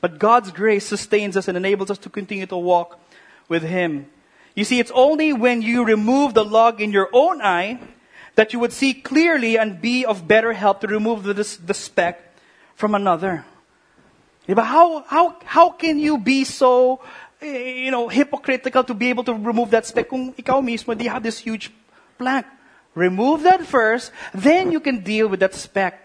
But 0.00 0.18
God's 0.18 0.50
grace 0.52 0.86
sustains 0.86 1.36
us 1.36 1.48
and 1.48 1.56
enables 1.56 1.90
us 1.90 1.98
to 1.98 2.08
continue 2.08 2.46
to 2.46 2.56
walk 2.56 2.96
with 3.50 3.62
Him. 3.62 4.08
You 4.56 4.64
see, 4.64 4.80
it's 4.80 4.90
only 4.90 5.32
when 5.32 5.62
you 5.62 5.84
remove 5.84 6.34
the 6.34 6.44
log 6.44 6.80
in 6.80 6.90
your 6.90 7.08
own 7.12 7.40
eye 7.40 7.78
that 8.34 8.52
you 8.52 8.58
would 8.58 8.72
see 8.72 8.92
clearly 8.92 9.56
and 9.56 9.80
be 9.80 10.04
of 10.04 10.26
better 10.26 10.52
help 10.52 10.80
to 10.80 10.88
remove 10.88 11.22
the, 11.22 11.34
the 11.34 11.74
speck 11.74 12.34
from 12.74 12.96
another. 12.96 13.44
But 14.48 14.64
How, 14.64 15.04
how, 15.06 15.36
how 15.44 15.70
can 15.70 15.98
you 15.98 16.18
be 16.18 16.44
so 16.44 17.00
Eh, 17.40 17.84
you 17.84 17.90
know, 17.90 18.08
hypocritical 18.08 18.82
to 18.84 18.94
be 18.94 19.10
able 19.10 19.24
to 19.24 19.34
remove 19.34 19.70
that 19.70 19.84
speck 19.84 20.08
kung 20.08 20.32
ikaw 20.32 20.64
mismo, 20.64 20.96
you 20.96 21.10
have 21.10 21.22
this 21.22 21.38
huge 21.38 21.70
plank. 22.16 22.46
Remove 22.94 23.42
that 23.42 23.60
first, 23.60 24.10
then 24.32 24.72
you 24.72 24.80
can 24.80 25.04
deal 25.04 25.28
with 25.28 25.40
that 25.40 25.52
speck. 25.52 26.00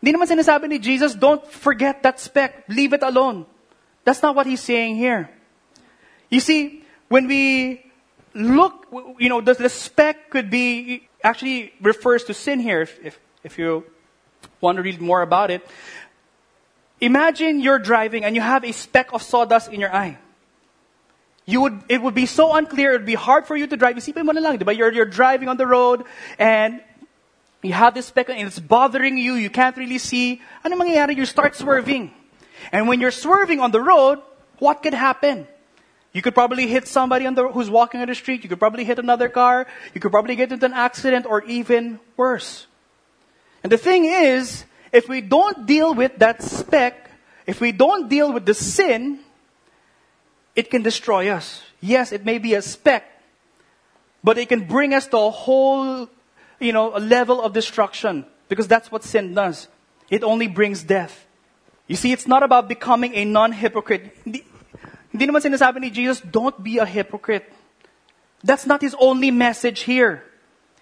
Hindi 0.00 0.16
naman 0.16 0.24
sinasabi 0.24 0.68
ni 0.68 0.78
Jesus, 0.80 1.12
don't 1.12 1.44
forget 1.44 2.00
that 2.00 2.16
speck. 2.16 2.64
Leave 2.68 2.96
it 2.96 3.04
alone. 3.04 3.44
That's 4.04 4.24
not 4.24 4.32
what 4.32 4.48
he's 4.48 4.64
saying 4.64 4.96
here. 4.96 5.28
You 6.32 6.40
see, 6.40 6.83
when 7.14 7.28
we 7.28 7.78
look, 8.34 8.90
you 9.20 9.28
know, 9.28 9.40
the, 9.40 9.68
speck 9.68 10.30
could 10.30 10.50
be, 10.50 11.06
actually 11.22 11.72
refers 11.80 12.24
to 12.24 12.34
sin 12.34 12.58
here, 12.58 12.82
if, 12.82 12.98
if, 13.04 13.20
if 13.44 13.56
you 13.56 13.84
want 14.60 14.74
to 14.78 14.82
read 14.82 15.00
more 15.00 15.22
about 15.22 15.52
it. 15.52 15.64
Imagine 17.00 17.60
you're 17.60 17.78
driving 17.78 18.24
and 18.24 18.34
you 18.34 18.42
have 18.42 18.64
a 18.64 18.72
speck 18.72 19.12
of 19.12 19.22
sawdust 19.22 19.70
in 19.70 19.78
your 19.78 19.94
eye. 19.94 20.18
You 21.46 21.60
would, 21.60 21.84
it 21.88 22.02
would 22.02 22.16
be 22.16 22.26
so 22.26 22.52
unclear, 22.56 22.94
it 22.94 22.98
would 22.98 23.06
be 23.06 23.14
hard 23.14 23.46
for 23.46 23.54
you 23.54 23.68
to 23.68 23.76
drive. 23.76 23.94
Isipin 23.94 24.24
mo 24.24 24.32
na 24.32 24.40
lang? 24.40 24.58
You're, 24.58 24.92
you're 24.92 25.06
driving 25.06 25.48
on 25.48 25.56
the 25.56 25.68
road 25.68 26.02
and 26.36 26.82
you 27.62 27.74
have 27.74 27.94
this 27.94 28.06
speck 28.06 28.28
and 28.28 28.48
it's 28.48 28.58
bothering 28.58 29.18
you, 29.18 29.34
you 29.34 29.50
can't 29.50 29.76
really 29.76 29.98
see. 29.98 30.42
Ano 30.64 30.74
mangyayari? 30.74 31.14
You 31.14 31.26
start 31.26 31.54
swerving. 31.54 32.10
And 32.72 32.88
when 32.88 32.98
you're 32.98 33.14
swerving 33.14 33.60
on 33.60 33.70
the 33.70 33.80
road, 33.80 34.18
what 34.58 34.82
could 34.82 34.94
happen? 34.94 35.46
You 36.14 36.22
could 36.22 36.34
probably 36.34 36.68
hit 36.68 36.86
somebody 36.86 37.26
on 37.26 37.34
the, 37.34 37.48
who's 37.48 37.68
walking 37.68 38.00
on 38.00 38.06
the 38.06 38.14
street. 38.14 38.44
You 38.44 38.48
could 38.48 38.60
probably 38.60 38.84
hit 38.84 39.00
another 39.00 39.28
car. 39.28 39.66
You 39.92 40.00
could 40.00 40.12
probably 40.12 40.36
get 40.36 40.52
into 40.52 40.64
an 40.64 40.72
accident 40.72 41.26
or 41.26 41.42
even 41.44 41.98
worse. 42.16 42.66
And 43.64 43.72
the 43.72 43.76
thing 43.76 44.04
is, 44.04 44.64
if 44.92 45.08
we 45.08 45.20
don't 45.20 45.66
deal 45.66 45.92
with 45.92 46.16
that 46.18 46.40
speck, 46.40 47.10
if 47.46 47.60
we 47.60 47.72
don't 47.72 48.08
deal 48.08 48.32
with 48.32 48.46
the 48.46 48.54
sin, 48.54 49.18
it 50.54 50.70
can 50.70 50.82
destroy 50.82 51.30
us. 51.30 51.62
Yes, 51.80 52.12
it 52.12 52.24
may 52.24 52.38
be 52.38 52.54
a 52.54 52.62
speck, 52.62 53.04
but 54.22 54.38
it 54.38 54.48
can 54.48 54.68
bring 54.68 54.94
us 54.94 55.08
to 55.08 55.18
a 55.18 55.30
whole, 55.30 56.08
you 56.60 56.72
know, 56.72 56.96
a 56.96 57.00
level 57.00 57.42
of 57.42 57.52
destruction 57.52 58.24
because 58.48 58.68
that's 58.68 58.92
what 58.92 59.02
sin 59.02 59.34
does. 59.34 59.66
It 60.10 60.22
only 60.22 60.46
brings 60.46 60.84
death. 60.84 61.26
You 61.88 61.96
see, 61.96 62.12
it's 62.12 62.28
not 62.28 62.44
about 62.44 62.68
becoming 62.68 63.14
a 63.16 63.24
non-hypocrite. 63.24 64.16
Hindi, 65.14 65.30
naman 65.30 65.46
sinasabi 65.46 65.78
ni 65.78 65.94
Jesus, 65.94 66.18
don't 66.18 66.58
be 66.58 66.82
a 66.82 66.84
hypocrite. 66.84 67.46
That's 68.42 68.66
not 68.66 68.82
his 68.82 68.98
only 68.98 69.30
message 69.30 69.86
here. 69.86 70.26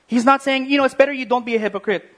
He's 0.09 0.25
not 0.25 0.41
saying, 0.41 0.73
you 0.73 0.81
know, 0.81 0.89
it's 0.89 0.97
better 0.97 1.13
you 1.13 1.29
don't 1.29 1.45
be 1.45 1.53
a 1.53 1.61
hypocrite. 1.61 2.09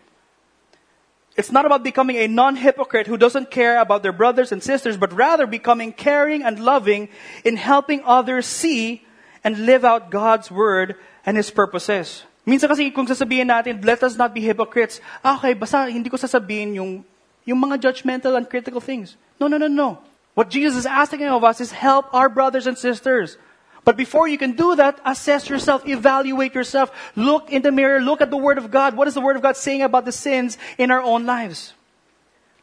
It's 1.34 1.50
not 1.50 1.66
about 1.66 1.82
becoming 1.82 2.22
a 2.22 2.30
non-hypocrite 2.30 3.10
who 3.10 3.18
doesn't 3.18 3.50
care 3.50 3.82
about 3.82 4.06
their 4.06 4.14
brothers 4.14 4.54
and 4.54 4.62
sisters, 4.62 4.94
but 4.94 5.10
rather 5.10 5.50
becoming 5.50 5.90
caring 5.90 6.46
and 6.46 6.62
loving 6.62 7.10
in 7.42 7.58
helping 7.58 8.06
others 8.06 8.46
see 8.46 9.02
and 9.42 9.66
live 9.66 9.84
out 9.84 10.14
God's 10.14 10.54
word 10.54 10.94
and 11.26 11.36
His 11.36 11.50
purposes. 11.50 12.22
Minsan 12.46 12.70
kasi 12.70 12.94
kung 12.94 13.10
sasabihin 13.10 13.50
natin, 13.50 13.82
let 13.82 14.06
us 14.06 14.14
not 14.14 14.30
be 14.30 14.46
hypocrites, 14.46 15.02
ah, 15.26 15.34
okay, 15.42 15.58
basta 15.58 15.90
hindi 15.90 16.06
ko 16.06 16.14
sasabihin 16.14 16.78
yung, 16.78 17.02
yung 17.42 17.58
mga 17.58 17.90
judgmental 17.90 18.38
and 18.38 18.46
critical 18.46 18.78
things. 18.78 19.18
No, 19.42 19.50
no, 19.50 19.58
no, 19.58 19.66
no. 19.66 19.98
What 20.34 20.50
Jesus 20.50 20.76
is 20.76 20.86
asking 20.86 21.22
of 21.24 21.44
us 21.44 21.60
is 21.60 21.72
help 21.72 22.12
our 22.12 22.28
brothers 22.28 22.66
and 22.66 22.76
sisters. 22.76 23.38
But 23.84 23.96
before 23.96 24.26
you 24.26 24.38
can 24.38 24.52
do 24.52 24.74
that, 24.76 24.98
assess 25.04 25.48
yourself, 25.48 25.86
evaluate 25.86 26.54
yourself, 26.54 26.90
look 27.16 27.50
in 27.50 27.62
the 27.62 27.70
mirror, 27.70 28.00
look 28.00 28.20
at 28.20 28.30
the 28.30 28.36
Word 28.36 28.58
of 28.58 28.70
God. 28.70 28.96
What 28.96 29.08
is 29.08 29.14
the 29.14 29.20
Word 29.20 29.36
of 29.36 29.42
God 29.42 29.56
saying 29.56 29.82
about 29.82 30.06
the 30.06 30.12
sins 30.12 30.58
in 30.78 30.90
our 30.90 31.02
own 31.02 31.26
lives? 31.26 31.74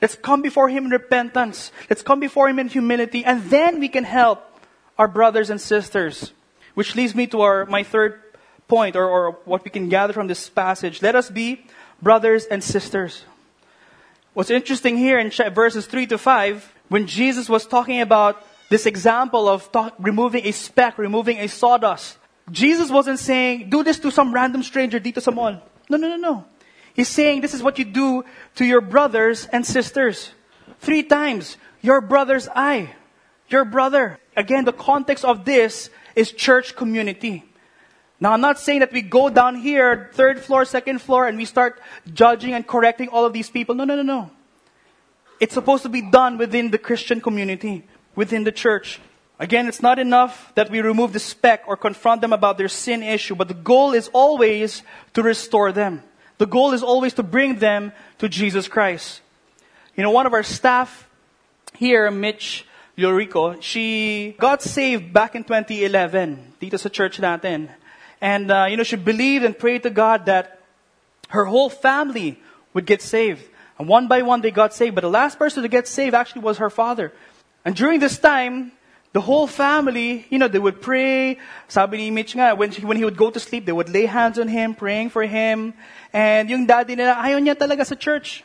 Let's 0.02 0.16
come 0.16 0.42
before 0.42 0.68
Him 0.68 0.86
in 0.86 0.92
repentance. 0.92 1.72
Let's 1.90 2.02
come 2.02 2.20
before 2.20 2.50
Him 2.50 2.58
in 2.58 2.68
humility, 2.68 3.24
and 3.24 3.44
then 3.50 3.80
we 3.80 3.88
can 3.88 4.04
help 4.04 4.44
our 4.98 5.08
brothers 5.08 5.50
and 5.52 5.62
sisters. 5.62 6.34
Which 6.74 6.96
leads 6.96 7.14
me 7.14 7.28
to 7.28 7.42
our, 7.42 7.66
my 7.66 7.84
third 7.84 8.20
point, 8.68 8.96
or, 8.96 9.06
or 9.06 9.32
what 9.46 9.64
we 9.64 9.70
can 9.70 9.90
gather 9.90 10.14
from 10.14 10.28
this 10.28 10.50
passage. 10.50 11.02
Let 11.02 11.16
us 11.16 11.30
be 11.30 11.66
brothers 12.02 12.46
and 12.46 12.64
sisters. 12.64 13.26
What's 14.34 14.50
interesting 14.50 14.96
here 14.96 15.20
in 15.20 15.30
verses 15.52 15.88
3 15.88 16.08
to 16.08 16.18
5, 16.18 16.74
when 16.88 17.06
Jesus 17.06 17.50
was 17.50 17.66
talking 17.66 18.00
about 18.00 18.42
this 18.70 18.86
example 18.86 19.50
of 19.50 19.70
talk, 19.74 19.94
removing 20.00 20.46
a 20.46 20.52
speck, 20.54 20.98
removing 20.98 21.38
a 21.38 21.48
sawdust. 21.48 22.18
Jesus 22.50 22.90
wasn't 22.90 23.20
saying, 23.20 23.70
do 23.70 23.84
this 23.84 24.00
to 24.00 24.10
some 24.10 24.34
random 24.34 24.64
stranger 24.64 25.00
dito 25.00 25.22
sa 25.22 25.32
mall. 25.32 25.62
No, 25.90 25.98
no, 25.98 26.08
no, 26.08 26.16
no. 26.16 26.46
He's 26.94 27.10
saying 27.10 27.42
this 27.42 27.54
is 27.54 27.62
what 27.62 27.78
you 27.78 27.84
do 27.84 28.24
to 28.56 28.66
your 28.66 28.80
brothers 28.80 29.48
and 29.52 29.66
sisters. 29.66 30.32
Three 30.80 31.04
times. 31.04 31.58
Your 31.82 32.00
brother's 32.00 32.48
eye. 32.56 32.96
Your 33.50 33.66
brother. 33.66 34.20
Again, 34.38 34.64
the 34.64 34.74
context 34.74 35.26
of 35.26 35.44
this 35.44 35.90
is 36.16 36.32
church 36.32 36.78
community. 36.78 37.44
Now, 38.22 38.34
I'm 38.34 38.42
not 38.42 38.60
saying 38.60 38.80
that 38.82 38.94
we 38.94 39.02
go 39.02 39.30
down 39.30 39.56
here, 39.56 40.12
third 40.14 40.40
floor, 40.40 40.64
second 40.64 41.02
floor, 41.02 41.28
and 41.28 41.38
we 41.38 41.46
start 41.46 41.82
judging 42.14 42.54
and 42.54 42.66
correcting 42.66 43.10
all 43.10 43.26
of 43.26 43.34
these 43.34 43.50
people. 43.50 43.74
No, 43.74 43.84
no, 43.84 43.96
no, 43.96 44.04
no. 44.04 44.30
It's 45.40 45.56
supposed 45.56 45.82
to 45.84 45.90
be 45.90 46.04
done 46.04 46.38
within 46.38 46.70
the 46.70 46.78
Christian 46.78 47.20
community 47.20 47.84
within 48.16 48.44
the 48.44 48.52
church. 48.52 49.00
Again, 49.40 49.68
it's 49.68 49.82
not 49.82 49.98
enough 49.98 50.54
that 50.54 50.70
we 50.70 50.82
remove 50.82 51.14
the 51.14 51.20
speck 51.20 51.64
or 51.66 51.76
confront 51.76 52.22
them 52.22 52.32
about 52.32 52.60
their 52.60 52.68
sin 52.68 53.02
issue, 53.02 53.34
but 53.34 53.48
the 53.48 53.56
goal 53.56 53.94
is 53.94 54.08
always 54.14 54.84
to 55.14 55.24
restore 55.24 55.72
them. 55.72 56.04
The 56.38 56.46
goal 56.46 56.74
is 56.74 56.84
always 56.84 57.14
to 57.16 57.24
bring 57.24 57.58
them 57.58 57.92
to 58.20 58.30
Jesus 58.30 58.68
Christ. 58.68 59.22
You 59.96 60.04
know, 60.04 60.12
one 60.12 60.28
of 60.28 60.34
our 60.34 60.44
staff 60.44 61.10
here, 61.74 62.12
Mitch 62.12 62.68
Llorico, 62.98 63.60
she 63.62 64.36
got 64.38 64.62
saved 64.62 65.12
back 65.12 65.34
in 65.34 65.44
2011 65.44 66.54
dito 66.62 66.78
sa 66.78 66.90
church 66.90 67.18
natin. 67.18 67.70
And, 68.22 68.52
uh, 68.52 68.68
you 68.70 68.78
know, 68.78 68.84
she 68.84 68.96
believed 68.96 69.44
and 69.44 69.58
prayed 69.58 69.84
to 69.84 69.90
God 69.90 70.28
that 70.28 70.62
her 71.30 71.46
whole 71.46 71.70
family 71.70 72.40
would 72.74 72.86
get 72.86 73.02
saved. 73.02 73.44
And 73.80 73.88
one 73.90 74.08
by 74.08 74.22
one 74.22 74.42
they 74.42 74.52
got 74.52 74.74
saved. 74.74 74.96
But 74.96 75.02
the 75.02 75.10
last 75.10 75.40
person 75.40 75.64
to 75.64 75.70
get 75.70 75.88
saved 75.88 76.14
actually 76.14 76.42
was 76.42 76.60
her 76.60 76.70
father. 76.70 77.12
And 77.66 77.76
during 77.76 78.00
this 78.00 78.20
time, 78.20 78.72
the 79.14 79.22
whole 79.22 79.48
family, 79.48 80.26
you 80.30 80.38
know, 80.38 80.48
they 80.48 80.60
would 80.60 80.82
pray. 80.82 81.40
Sabi 81.68 81.98
ni 81.98 82.12
Mitch 82.12 82.36
nga, 82.36 82.56
when, 82.56 82.72
when 82.72 82.96
he 82.96 83.04
would 83.04 83.18
go 83.18 83.30
to 83.30 83.40
sleep, 83.40 83.66
they 83.66 83.72
would 83.72 83.90
lay 83.90 84.06
hands 84.06 84.40
on 84.40 84.48
him, 84.48 84.76
praying 84.76 85.10
for 85.10 85.24
him. 85.24 85.74
And 86.14 86.50
yung 86.50 86.66
daddy 86.66 86.96
nila, 86.96 87.18
ayaw 87.20 87.42
niya 87.42 87.56
talaga 87.56 87.86
sa 87.86 87.96
church. 87.96 88.44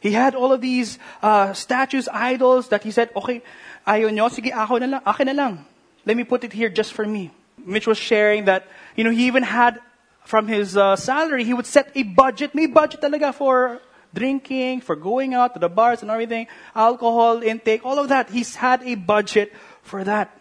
He 0.00 0.12
had 0.12 0.34
all 0.34 0.52
of 0.52 0.60
these 0.60 0.98
uh, 1.22 1.52
statues, 1.52 2.08
idols 2.08 2.68
that 2.68 2.84
he 2.84 2.90
said, 2.90 3.10
okay, 3.16 3.42
ayaw 3.86 4.14
nyo, 4.14 4.28
sige, 4.28 4.54
ako 4.54 4.78
na 4.78 4.86
lang, 4.86 5.02
akin 5.04 5.26
na 5.26 5.34
lang. 5.34 5.66
Let 6.06 6.16
me 6.16 6.24
put 6.24 6.44
it 6.44 6.52
here 6.52 6.70
just 6.70 6.94
for 6.94 7.04
me. 7.04 7.34
Mitch 7.68 7.86
was 7.86 7.98
sharing 7.98 8.46
that, 8.46 8.66
you 8.96 9.04
know, 9.04 9.10
he 9.10 9.26
even 9.26 9.42
had, 9.42 9.80
from 10.24 10.48
his 10.48 10.76
uh, 10.76 10.96
salary, 10.96 11.44
he 11.44 11.54
would 11.54 11.66
set 11.66 11.92
a 11.94 12.02
budget, 12.02 12.54
may 12.54 12.66
budget 12.66 13.00
talaga 13.00 13.34
for 13.34 13.80
drinking, 14.14 14.80
for 14.80 14.96
going 14.96 15.34
out 15.34 15.54
to 15.54 15.60
the 15.60 15.68
bars 15.68 16.02
and 16.02 16.10
everything, 16.10 16.46
alcohol 16.74 17.42
intake, 17.42 17.84
all 17.84 17.98
of 17.98 18.08
that. 18.08 18.30
He's 18.30 18.56
had 18.56 18.82
a 18.82 18.94
budget 18.94 19.52
for 19.82 20.02
that. 20.04 20.32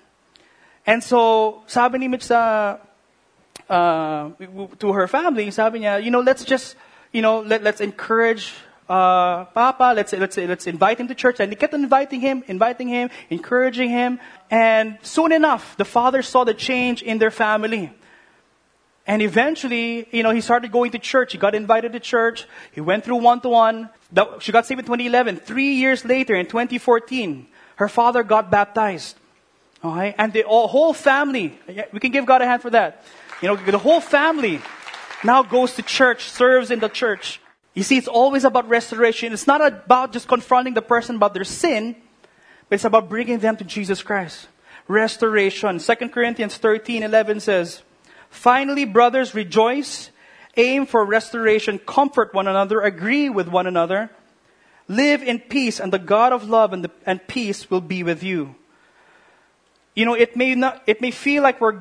And 0.86 1.04
so, 1.04 1.64
sabi 1.68 2.00
ni 2.00 2.08
Mitch 2.08 2.24
sa, 2.24 2.78
uh, 3.70 4.30
to 4.80 4.94
her 4.94 5.08
family, 5.08 5.52
sabi 5.52 5.80
niya, 5.80 6.02
you 6.02 6.12
know, 6.12 6.22
let's 6.22 6.46
just, 6.46 6.76
you 7.12 7.22
know, 7.22 7.42
let, 7.42 7.62
let's 7.62 7.82
encourage 7.82 8.54
uh, 8.90 9.46
Papa, 9.46 9.94
let's, 9.96 10.14
let's, 10.14 10.38
let's 10.38 10.68
invite 10.68 11.00
him 11.00 11.08
to 11.08 11.16
church. 11.16 11.40
And 11.40 11.52
they 11.52 11.56
kept 11.56 11.74
inviting 11.74 12.22
him, 12.22 12.44
inviting 12.48 12.88
him, 12.88 13.10
encouraging 13.30 13.90
him. 13.90 14.20
And 14.50 14.98
soon 15.02 15.32
enough, 15.32 15.76
the 15.78 15.86
father 15.86 16.22
saw 16.22 16.44
the 16.44 16.54
change 16.54 17.02
in 17.02 17.18
their 17.18 17.32
family. 17.32 17.92
And 19.06 19.22
eventually, 19.22 20.08
you 20.12 20.24
know, 20.24 20.32
he 20.32 20.42
started 20.42 20.72
going 20.72 20.92
to 20.92 21.00
church. 21.00 21.32
He 21.32 21.38
got 21.38 21.56
invited 21.56 21.94
to 21.94 22.00
church. 22.00 22.46
He 22.72 22.82
went 22.82 23.06
through 23.06 23.18
one 23.18 23.40
to 23.42 23.50
one. 23.50 23.90
She 24.40 24.52
got 24.52 24.66
saved 24.66 24.80
in 24.80 24.86
2011. 24.86 25.38
Three 25.38 25.76
years 25.76 26.04
later, 26.04 26.36
in 26.36 26.46
2014, 26.46 27.48
her 27.78 27.88
father 27.88 28.24
got 28.24 28.52
baptized. 28.52 29.18
All 29.84 29.96
right? 29.96 30.16
And 30.18 30.34
the 30.34 30.44
whole 30.44 30.94
family, 30.94 31.58
we 31.94 32.00
can 32.00 32.12
give 32.12 32.26
God 32.26 32.42
a 32.42 32.46
hand 32.46 32.62
for 32.62 32.70
that. 32.72 33.04
You 33.42 33.50
know, 33.50 33.56
the 33.56 33.78
whole 33.78 34.02
family 34.02 34.62
now 35.24 35.44
goes 35.44 35.76
to 35.76 35.82
church, 35.82 36.30
serves 36.30 36.72
in 36.72 36.80
the 36.80 36.90
church. 36.90 37.40
You 37.78 37.84
see, 37.84 37.96
it's 37.96 38.08
always 38.08 38.44
about 38.44 38.68
restoration. 38.68 39.34
It's 39.34 39.46
not 39.46 39.62
about 39.64 40.12
just 40.12 40.28
confronting 40.28 40.74
the 40.74 40.82
person 40.82 41.18
about 41.18 41.36
their 41.36 41.44
sin, 41.44 41.96
but 42.68 42.74
it's 42.74 42.86
about 42.86 43.08
bringing 43.08 43.38
them 43.38 43.56
to 43.56 43.64
Jesus 43.64 44.02
Christ. 44.02 44.48
Restoration. 44.88 45.78
2 45.78 45.96
Corinthians 46.10 46.58
13, 46.58 47.04
11 47.04 47.40
says, 47.40 47.84
Finally, 48.32 48.86
brothers, 48.86 49.36
rejoice, 49.36 50.10
aim 50.56 50.88
for 50.88 51.06
restoration, 51.06 51.78
comfort 51.78 52.34
one 52.34 52.48
another, 52.48 52.82
agree 52.82 53.30
with 53.30 53.48
one 53.48 53.68
another, 53.68 54.10
live 54.88 55.22
in 55.22 55.38
peace, 55.38 55.80
and 55.80 55.94
the 55.94 56.00
God 56.00 56.34
of 56.34 56.50
love 56.50 56.74
and, 56.74 56.84
the, 56.84 56.92
and 57.06 57.28
peace 57.28 57.70
will 57.70 57.82
be 57.82 58.02
with 58.02 58.24
you. 58.24 58.56
You 59.94 60.06
know, 60.06 60.16
it 60.16 60.36
may 60.36 60.56
not, 60.56 60.82
it 60.88 61.00
may 61.00 61.12
feel 61.12 61.44
like 61.44 61.62
we're 61.62 61.78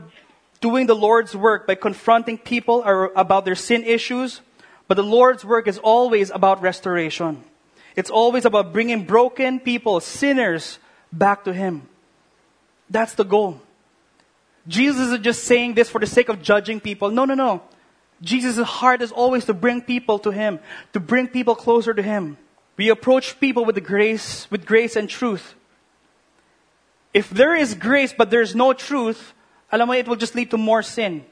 doing 0.61 0.89
the 0.89 0.95
Lord's 0.95 1.35
work 1.35 1.67
by 1.67 1.75
confronting 1.75 2.37
people 2.37 2.83
about 3.17 3.47
their 3.47 3.55
sin 3.55 3.83
issues, 3.83 4.43
but 4.89 4.97
the 4.97 5.05
Lord's 5.05 5.45
work 5.45 5.67
is 5.67 5.79
always 5.79 6.31
about 6.31 6.63
restoration. 6.63 7.43
It's 7.97 8.11
always 8.11 8.45
about 8.45 8.73
bringing 8.73 9.05
broken 9.05 9.61
people, 9.61 10.01
sinners, 10.01 10.79
back 11.13 11.45
to 11.45 11.53
Him. 11.53 11.89
That's 12.91 13.15
the 13.15 13.25
goal. 13.25 13.61
Jesus 14.69 15.01
isn't 15.09 15.23
just 15.23 15.45
saying 15.45 15.75
this 15.75 15.89
for 15.89 16.01
the 16.01 16.07
sake 16.07 16.29
of 16.29 16.43
judging 16.43 16.81
people. 16.81 17.11
No, 17.11 17.25
no, 17.25 17.35
no. 17.35 17.63
Jesus' 18.23 18.59
heart 18.67 19.03
is 19.03 19.13
always 19.13 19.45
to 19.47 19.55
bring 19.55 19.81
people 19.83 20.19
to 20.21 20.31
Him, 20.31 20.59
to 20.93 21.01
bring 21.01 21.29
people 21.29 21.55
closer 21.55 21.95
to 21.95 22.03
Him. 22.03 22.39
we 22.77 22.91
approach 22.91 23.41
people 23.41 23.65
with 23.65 23.75
the 23.75 23.81
grace, 23.81 24.47
with 24.51 24.67
grace 24.67 24.97
and 24.97 25.09
truth. 25.09 25.55
If 27.15 27.31
there 27.31 27.55
is 27.55 27.75
grace 27.75 28.13
but 28.13 28.31
there's 28.31 28.55
no 28.55 28.73
truth, 28.75 29.33
alam 29.73 29.89
mo, 29.89 29.95
it 29.95 30.07
will 30.07 30.21
just 30.21 30.35
lead 30.35 30.51
to 30.51 30.59
more 30.59 30.83
sin. 30.83 31.25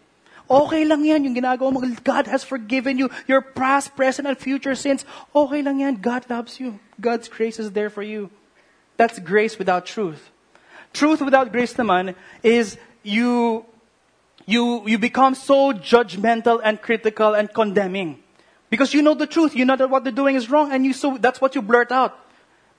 Okay 0.45 0.85
lang 0.85 1.05
yan, 1.05 1.25
yung 1.25 1.35
ginagawa 1.35 1.73
mo. 1.73 1.81
God 2.05 2.29
has 2.29 2.45
forgiven 2.45 2.99
you. 2.99 3.09
Your 3.27 3.41
past, 3.41 3.97
present, 3.97 4.29
and 4.29 4.37
future 4.37 4.75
sins. 4.75 5.05
Okay 5.35 5.63
lang 5.63 5.81
yan. 5.81 5.97
God 5.97 6.29
loves 6.29 6.61
you. 6.61 6.79
God's 7.01 7.29
grace 7.29 7.59
is 7.59 7.73
there 7.73 7.89
for 7.89 8.03
you. 8.03 8.29
That's 8.97 9.19
grace 9.19 9.59
without 9.59 9.87
truth. 9.87 10.31
Truth 10.93 11.23
without 11.23 11.51
grace 11.51 11.75
naman 11.75 12.15
is 12.43 12.77
you, 13.03 13.65
you, 14.47 14.87
you 14.87 14.99
become 14.99 15.35
so 15.35 15.73
judgmental 15.73 16.61
and 16.63 16.81
critical 16.81 17.35
and 17.35 17.53
condemning. 17.53 18.23
Because 18.69 18.93
you 18.93 19.03
know 19.03 19.15
the 19.15 19.27
truth. 19.27 19.57
You 19.57 19.65
know 19.65 19.77
that 19.77 19.89
what 19.89 20.05
they're 20.05 20.13
doing 20.13 20.37
is 20.37 20.51
wrong 20.51 20.73
and 20.73 20.85
you 20.85 20.93
so 20.93 21.17
that's 21.17 21.41
what 21.41 21.55
you 21.55 21.63
blurt 21.63 21.91
out. 21.91 22.19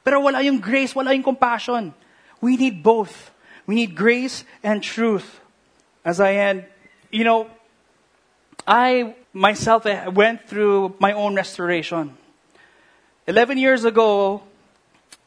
Pero 0.04 0.22
wala 0.22 0.42
yung 0.42 0.60
grace, 0.60 0.94
wala 0.94 1.14
yung 1.14 1.24
compassion. 1.24 1.94
We 2.42 2.58
need 2.58 2.84
both. 2.84 3.32
We 3.66 3.76
need 3.76 3.96
grace 3.96 4.46
and 4.62 4.84
truth. 4.84 5.42
As 6.06 6.20
I 6.20 6.36
end, 6.36 6.66
you 7.12 7.24
know, 7.24 7.50
I 8.68 9.16
myself 9.32 9.86
went 10.14 10.48
through 10.48 10.96
my 11.00 11.14
own 11.14 11.36
restoration. 11.36 12.18
11 13.28 13.58
years 13.58 13.86
ago, 13.86 14.42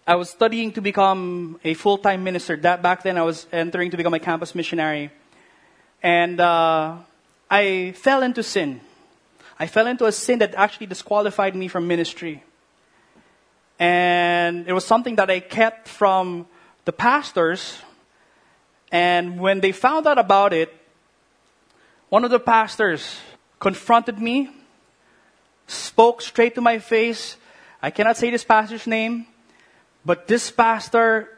I 0.06 0.16
was 0.16 0.30
studying 0.30 0.72
to 0.72 0.80
become 0.80 1.60
a 1.62 1.74
full 1.74 1.98
time 1.98 2.24
minister. 2.24 2.56
That 2.56 2.82
back 2.82 3.02
then, 3.02 3.16
I 3.16 3.22
was 3.22 3.46
entering 3.52 3.90
to 3.92 3.96
become 3.96 4.14
a 4.14 4.18
campus 4.18 4.54
missionary. 4.54 5.10
And 6.02 6.40
uh, 6.40 6.96
I 7.50 7.92
fell 7.96 8.22
into 8.22 8.42
sin. 8.42 8.80
I 9.58 9.66
fell 9.66 9.86
into 9.86 10.06
a 10.06 10.12
sin 10.12 10.38
that 10.38 10.54
actually 10.54 10.86
disqualified 10.86 11.54
me 11.54 11.68
from 11.68 11.86
ministry. 11.86 12.42
And 13.78 14.66
it 14.66 14.72
was 14.72 14.84
something 14.84 15.16
that 15.16 15.30
I 15.30 15.40
kept 15.40 15.88
from 15.88 16.46
the 16.84 16.92
pastors. 16.92 17.78
And 18.90 19.38
when 19.38 19.60
they 19.60 19.72
found 19.72 20.06
out 20.06 20.18
about 20.18 20.52
it, 20.52 20.74
one 22.08 22.24
of 22.24 22.30
the 22.30 22.40
pastors 22.40 23.18
confronted 23.58 24.18
me, 24.18 24.50
spoke 25.66 26.22
straight 26.22 26.54
to 26.54 26.60
my 26.60 26.78
face. 26.78 27.36
I 27.82 27.90
cannot 27.90 28.16
say 28.16 28.30
this 28.30 28.44
pastor's 28.44 28.86
name, 28.86 29.26
but 30.04 30.26
this 30.26 30.50
pastor, 30.50 31.28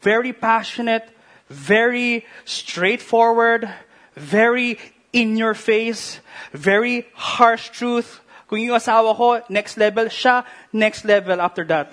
very 0.00 0.32
passionate, 0.32 1.08
very 1.48 2.24
straightforward, 2.44 3.68
very 4.14 4.78
in 5.12 5.36
your 5.36 5.54
face, 5.54 6.20
very 6.52 7.06
harsh 7.14 7.70
truth. 7.70 8.20
Kung 8.46 8.58
yung 8.58 8.78
asawa 8.78 9.14
ko, 9.16 9.42
next 9.48 9.76
level, 9.76 10.06
siya, 10.06 10.44
next 10.72 11.04
level 11.04 11.40
after 11.40 11.64
that. 11.64 11.92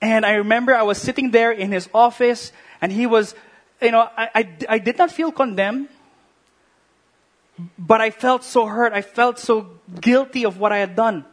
And 0.00 0.26
I 0.26 0.34
remember 0.42 0.74
I 0.74 0.82
was 0.82 0.98
sitting 0.98 1.30
there 1.30 1.50
in 1.50 1.72
his 1.72 1.88
office, 1.94 2.52
and 2.80 2.92
he 2.92 3.06
was, 3.06 3.34
you 3.80 3.90
know, 3.90 4.08
I, 4.16 4.28
I, 4.34 4.42
I 4.68 4.78
did 4.78 4.98
not 4.98 5.10
feel 5.10 5.32
condemned. 5.32 5.88
But 7.78 8.00
I 8.00 8.10
felt 8.10 8.44
so 8.44 8.66
hurt. 8.66 8.92
I 8.92 9.02
felt 9.02 9.38
so 9.38 9.78
guilty 10.00 10.44
of 10.44 10.58
what 10.58 10.72
I 10.72 10.78
had 10.78 10.96
done. 10.96 11.24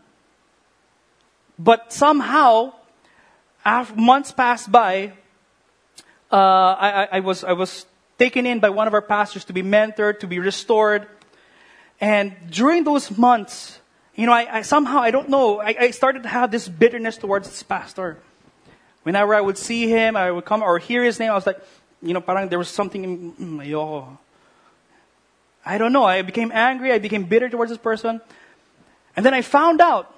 But 1.58 1.94
somehow, 1.94 2.74
after 3.66 3.96
months 3.96 4.32
passed 4.32 4.72
by, 4.72 5.14
uh, 6.32 6.36
I, 6.36 7.08
I, 7.12 7.20
was, 7.20 7.44
I 7.44 7.54
was 7.54 7.86
taken 8.18 8.46
in 8.46 8.60
by 8.60 8.70
one 8.70 8.88
of 8.88 8.94
our 8.94 9.02
pastors 9.02 9.46
to 9.46 9.54
be 9.54 9.64
mentored, 9.64 10.20
to 10.20 10.28
be 10.28 10.40
restored. 10.40 11.08
And 12.00 12.36
during 12.50 12.84
those 12.84 13.16
months, 13.18 13.80
you 14.16 14.26
know, 14.26 14.34
I, 14.34 14.58
I 14.58 14.62
somehow, 14.62 15.00
I 15.00 15.12
don't 15.12 15.30
know, 15.30 15.60
I, 15.60 15.76
I, 15.80 15.92
started 15.92 16.24
to 16.24 16.30
have 16.30 16.52
this 16.52 16.68
bitterness 16.68 17.18
towards 17.18 17.48
this 17.50 17.64
pastor. 17.64 18.18
Whenever 19.04 19.34
I 19.34 19.42
would 19.42 19.58
see 19.58 19.88
him, 19.88 20.16
I 20.16 20.32
would 20.32 20.46
come 20.46 20.62
or 20.62 20.78
hear 20.78 21.04
his 21.04 21.20
name, 21.20 21.32
I 21.32 21.36
was 21.36 21.46
like, 21.46 21.60
you 22.02 22.14
know, 22.14 22.22
parang 22.22 22.50
there 22.50 22.60
was 22.60 22.70
something 22.70 23.04
in, 23.04 23.34
mm, 23.34 23.66
I 25.66 25.78
don't 25.78 25.94
know. 25.94 26.04
I 26.04 26.22
became 26.22 26.52
angry. 26.52 26.92
I 26.92 27.00
became 27.00 27.26
bitter 27.26 27.50
towards 27.50 27.72
this 27.72 27.78
person. 27.78 28.22
And 29.16 29.26
then 29.26 29.34
I 29.34 29.42
found 29.42 29.82
out 29.82 30.16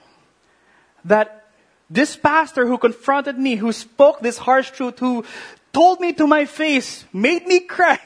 that 1.06 1.47
this 1.89 2.15
pastor 2.15 2.65
who 2.65 2.77
confronted 2.77 3.38
me, 3.38 3.56
who 3.56 3.71
spoke 3.71 4.21
this 4.21 4.38
harsh 4.38 4.71
truth, 4.71 4.99
who 4.99 5.25
told 5.73 5.99
me 5.99 6.13
to 6.13 6.27
my 6.27 6.45
face, 6.45 7.06
made 7.12 7.45
me 7.45 7.60
cry, 7.67 7.99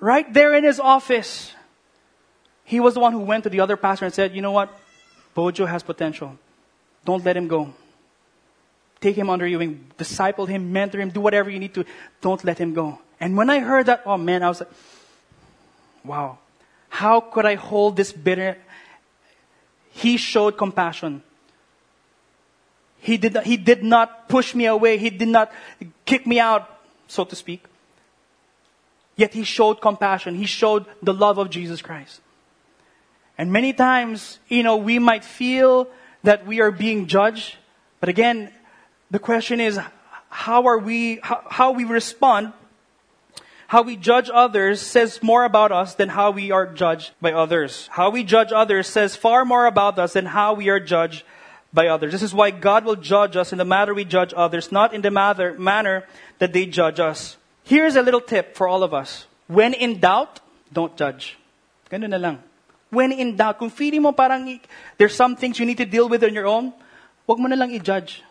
right 0.00 0.32
there 0.32 0.54
in 0.54 0.64
his 0.64 0.78
office, 0.78 1.52
he 2.64 2.80
was 2.80 2.94
the 2.94 3.00
one 3.00 3.12
who 3.12 3.20
went 3.20 3.44
to 3.44 3.50
the 3.50 3.60
other 3.60 3.76
pastor 3.76 4.04
and 4.04 4.14
said, 4.14 4.34
You 4.34 4.42
know 4.42 4.52
what? 4.52 4.72
Bojo 5.34 5.66
has 5.66 5.82
potential. 5.82 6.38
Don't 7.04 7.24
let 7.24 7.36
him 7.36 7.48
go. 7.48 7.74
Take 9.00 9.16
him 9.16 9.28
under 9.28 9.46
your 9.46 9.58
wing, 9.58 9.90
disciple 9.98 10.46
him, 10.46 10.72
mentor 10.72 10.98
him, 10.98 11.10
do 11.10 11.20
whatever 11.20 11.50
you 11.50 11.58
need 11.58 11.74
to. 11.74 11.84
Don't 12.22 12.42
let 12.42 12.56
him 12.56 12.72
go. 12.72 12.98
And 13.20 13.36
when 13.36 13.50
I 13.50 13.58
heard 13.58 13.86
that, 13.86 14.02
oh 14.06 14.16
man, 14.16 14.42
I 14.42 14.48
was 14.48 14.60
like, 14.60 14.70
wow. 16.04 16.38
How 16.94 17.18
could 17.18 17.44
I 17.44 17.56
hold 17.56 17.96
this 17.96 18.12
bitter? 18.12 18.56
He 19.90 20.16
showed 20.16 20.56
compassion. 20.56 21.24
He 23.00 23.16
did, 23.16 23.34
not, 23.34 23.44
he 23.44 23.56
did 23.56 23.82
not 23.82 24.28
push 24.28 24.54
me 24.54 24.66
away. 24.66 24.96
He 24.96 25.10
did 25.10 25.26
not 25.26 25.50
kick 26.06 26.24
me 26.24 26.38
out, 26.38 26.70
so 27.08 27.24
to 27.24 27.34
speak. 27.34 27.64
Yet 29.16 29.34
he 29.34 29.42
showed 29.42 29.80
compassion. 29.80 30.36
He 30.36 30.46
showed 30.46 30.86
the 31.02 31.12
love 31.12 31.36
of 31.36 31.50
Jesus 31.50 31.82
Christ. 31.82 32.20
And 33.36 33.50
many 33.50 33.72
times, 33.72 34.38
you 34.46 34.62
know, 34.62 34.76
we 34.76 35.00
might 35.00 35.24
feel 35.24 35.88
that 36.22 36.46
we 36.46 36.60
are 36.60 36.70
being 36.70 37.08
judged. 37.08 37.56
But 37.98 38.08
again, 38.08 38.52
the 39.10 39.18
question 39.18 39.58
is, 39.58 39.80
how 40.28 40.66
are 40.66 40.78
we, 40.78 41.18
how, 41.24 41.42
how 41.50 41.72
we 41.72 41.82
respond 41.82 42.52
how 43.74 43.82
we 43.82 43.96
judge 43.98 44.30
others 44.30 44.78
says 44.78 45.18
more 45.18 45.42
about 45.42 45.72
us 45.74 45.98
than 45.98 46.08
how 46.08 46.30
we 46.30 46.54
are 46.54 46.62
judged 46.62 47.10
by 47.18 47.34
others. 47.34 47.90
How 47.90 48.06
we 48.06 48.22
judge 48.22 48.54
others 48.54 48.86
says 48.86 49.18
far 49.18 49.44
more 49.44 49.66
about 49.66 49.98
us 49.98 50.14
than 50.14 50.30
how 50.30 50.54
we 50.54 50.70
are 50.70 50.78
judged 50.78 51.26
by 51.74 51.90
others. 51.90 52.14
This 52.14 52.22
is 52.22 52.32
why 52.32 52.54
God 52.54 52.84
will 52.86 52.94
judge 52.94 53.34
us 53.34 53.50
in 53.50 53.58
the 53.58 53.66
matter 53.66 53.92
we 53.92 54.06
judge 54.06 54.30
others, 54.30 54.70
not 54.70 54.94
in 54.94 55.02
the 55.02 55.10
matter, 55.10 55.58
manner 55.58 56.06
that 56.38 56.52
they 56.52 56.66
judge 56.66 57.00
us. 57.02 57.36
Here's 57.64 57.96
a 57.96 58.02
little 58.06 58.20
tip 58.20 58.54
for 58.54 58.70
all 58.70 58.84
of 58.84 58.94
us. 58.94 59.26
When 59.48 59.74
in 59.74 59.98
doubt, 59.98 60.38
don't 60.72 60.94
judge. 60.94 61.36
Ganun 61.90 62.14
na 62.14 62.22
lang. 62.22 62.38
When 62.94 63.10
in 63.10 63.34
doubt, 63.34 63.58
kung 63.58 63.74
feeling 63.74 64.02
mo 64.02 64.12
parang 64.12 64.60
there's 64.98 65.18
some 65.18 65.34
things 65.34 65.58
you 65.58 65.66
need 65.66 65.82
to 65.82 65.88
deal 65.90 66.08
with 66.08 66.22
on 66.22 66.30
your 66.30 66.46
own, 66.46 66.70
wag 67.26 67.42
mo 67.42 67.50
na 67.50 67.58
lang 67.58 67.74
i-judge. 67.74 68.22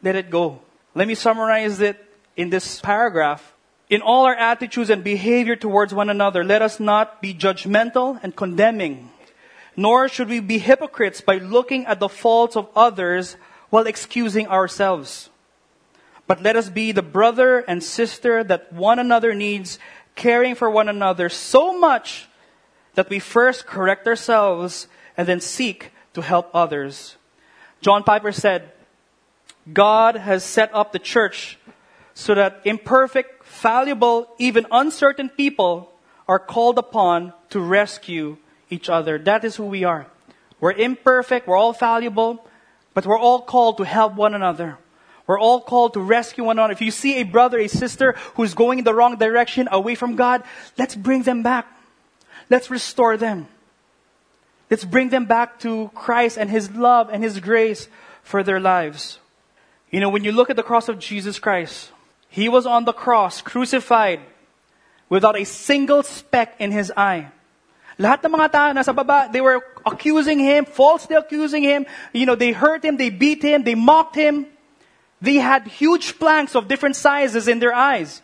Let 0.00 0.16
it 0.16 0.32
go. 0.32 0.64
Let 0.96 1.04
me 1.04 1.14
summarize 1.14 1.84
it 1.84 2.00
in 2.32 2.48
this 2.48 2.80
paragraph. 2.80 3.53
In 3.90 4.00
all 4.00 4.24
our 4.24 4.34
attitudes 4.34 4.90
and 4.90 5.04
behavior 5.04 5.56
towards 5.56 5.92
one 5.92 6.08
another, 6.08 6.42
let 6.42 6.62
us 6.62 6.80
not 6.80 7.20
be 7.20 7.34
judgmental 7.34 8.18
and 8.22 8.34
condemning, 8.34 9.10
nor 9.76 10.08
should 10.08 10.28
we 10.28 10.40
be 10.40 10.58
hypocrites 10.58 11.20
by 11.20 11.36
looking 11.36 11.84
at 11.86 12.00
the 12.00 12.08
faults 12.08 12.56
of 12.56 12.68
others 12.74 13.36
while 13.70 13.86
excusing 13.86 14.48
ourselves. 14.48 15.28
But 16.26 16.42
let 16.42 16.56
us 16.56 16.70
be 16.70 16.92
the 16.92 17.02
brother 17.02 17.58
and 17.58 17.82
sister 17.82 18.42
that 18.44 18.72
one 18.72 18.98
another 18.98 19.34
needs, 19.34 19.78
caring 20.14 20.54
for 20.54 20.70
one 20.70 20.88
another 20.88 21.28
so 21.28 21.78
much 21.78 22.28
that 22.94 23.10
we 23.10 23.18
first 23.18 23.66
correct 23.66 24.06
ourselves 24.06 24.88
and 25.16 25.28
then 25.28 25.40
seek 25.40 25.92
to 26.14 26.22
help 26.22 26.48
others. 26.54 27.16
John 27.82 28.02
Piper 28.02 28.32
said, 28.32 28.72
God 29.70 30.16
has 30.16 30.44
set 30.44 30.74
up 30.74 30.92
the 30.92 30.98
church 30.98 31.58
so 32.14 32.34
that 32.34 32.60
imperfect, 32.64 33.44
fallible, 33.44 34.28
even 34.38 34.66
uncertain 34.70 35.28
people 35.28 35.92
are 36.28 36.38
called 36.38 36.78
upon 36.78 37.32
to 37.50 37.60
rescue 37.60 38.38
each 38.70 38.88
other. 38.88 39.18
That 39.18 39.44
is 39.44 39.56
who 39.56 39.66
we 39.66 39.84
are. 39.84 40.06
We're 40.60 40.72
imperfect, 40.72 41.46
we're 41.46 41.56
all 41.56 41.72
fallible, 41.72 42.46
but 42.94 43.04
we're 43.04 43.18
all 43.18 43.42
called 43.42 43.76
to 43.78 43.84
help 43.84 44.14
one 44.14 44.34
another. 44.34 44.78
We're 45.26 45.40
all 45.40 45.60
called 45.60 45.94
to 45.94 46.00
rescue 46.00 46.44
one 46.44 46.58
another. 46.58 46.72
If 46.72 46.80
you 46.80 46.90
see 46.90 47.20
a 47.20 47.24
brother, 47.24 47.58
a 47.58 47.68
sister 47.68 48.14
who's 48.34 48.54
going 48.54 48.78
in 48.78 48.84
the 48.84 48.94
wrong 48.94 49.16
direction, 49.16 49.68
away 49.70 49.94
from 49.94 50.16
God, 50.16 50.42
let's 50.78 50.94
bring 50.94 51.22
them 51.22 51.42
back. 51.42 51.66
Let's 52.50 52.70
restore 52.70 53.16
them. 53.16 53.48
Let's 54.70 54.84
bring 54.84 55.08
them 55.08 55.24
back 55.24 55.60
to 55.60 55.90
Christ 55.94 56.38
and 56.38 56.50
His 56.50 56.70
love 56.70 57.08
and 57.10 57.22
His 57.22 57.40
grace 57.40 57.88
for 58.22 58.42
their 58.42 58.60
lives. 58.60 59.18
You 59.90 60.00
know, 60.00 60.08
when 60.08 60.24
you 60.24 60.32
look 60.32 60.50
at 60.50 60.56
the 60.56 60.62
cross 60.62 60.88
of 60.88 60.98
Jesus 60.98 61.38
Christ, 61.38 61.90
he 62.34 62.48
was 62.48 62.66
on 62.66 62.84
the 62.84 62.92
cross, 62.92 63.40
crucified, 63.40 64.18
without 65.08 65.38
a 65.38 65.44
single 65.44 66.02
speck 66.02 66.56
in 66.58 66.72
his 66.72 66.90
eye. 66.96 67.30
Lahat 67.96 68.26
ng 68.26 68.34
mga 68.34 68.50
tao 68.50 68.72
nasa 68.74 68.90
baba, 68.90 69.30
they 69.30 69.40
were 69.40 69.62
accusing 69.86 70.40
him, 70.42 70.64
falsely 70.64 71.14
accusing 71.14 71.62
him. 71.62 71.86
You 72.12 72.26
know, 72.26 72.34
they 72.34 72.50
hurt 72.50 72.84
him, 72.84 72.96
they 72.96 73.10
beat 73.10 73.38
him, 73.40 73.62
they 73.62 73.78
mocked 73.78 74.16
him. 74.16 74.50
They 75.22 75.38
had 75.38 75.68
huge 75.70 76.18
planks 76.18 76.58
of 76.58 76.66
different 76.66 76.96
sizes 76.96 77.46
in 77.46 77.62
their 77.62 77.72
eyes. 77.72 78.20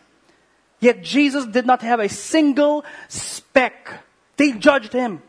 Yet 0.83 1.07
Jesus 1.07 1.47
did 1.47 1.65
not 1.65 1.79
have 1.79 2.03
a 2.03 2.09
single 2.09 2.83
speck. 3.07 4.03
They 4.35 4.51
judged 4.51 4.91
him. 4.91 5.23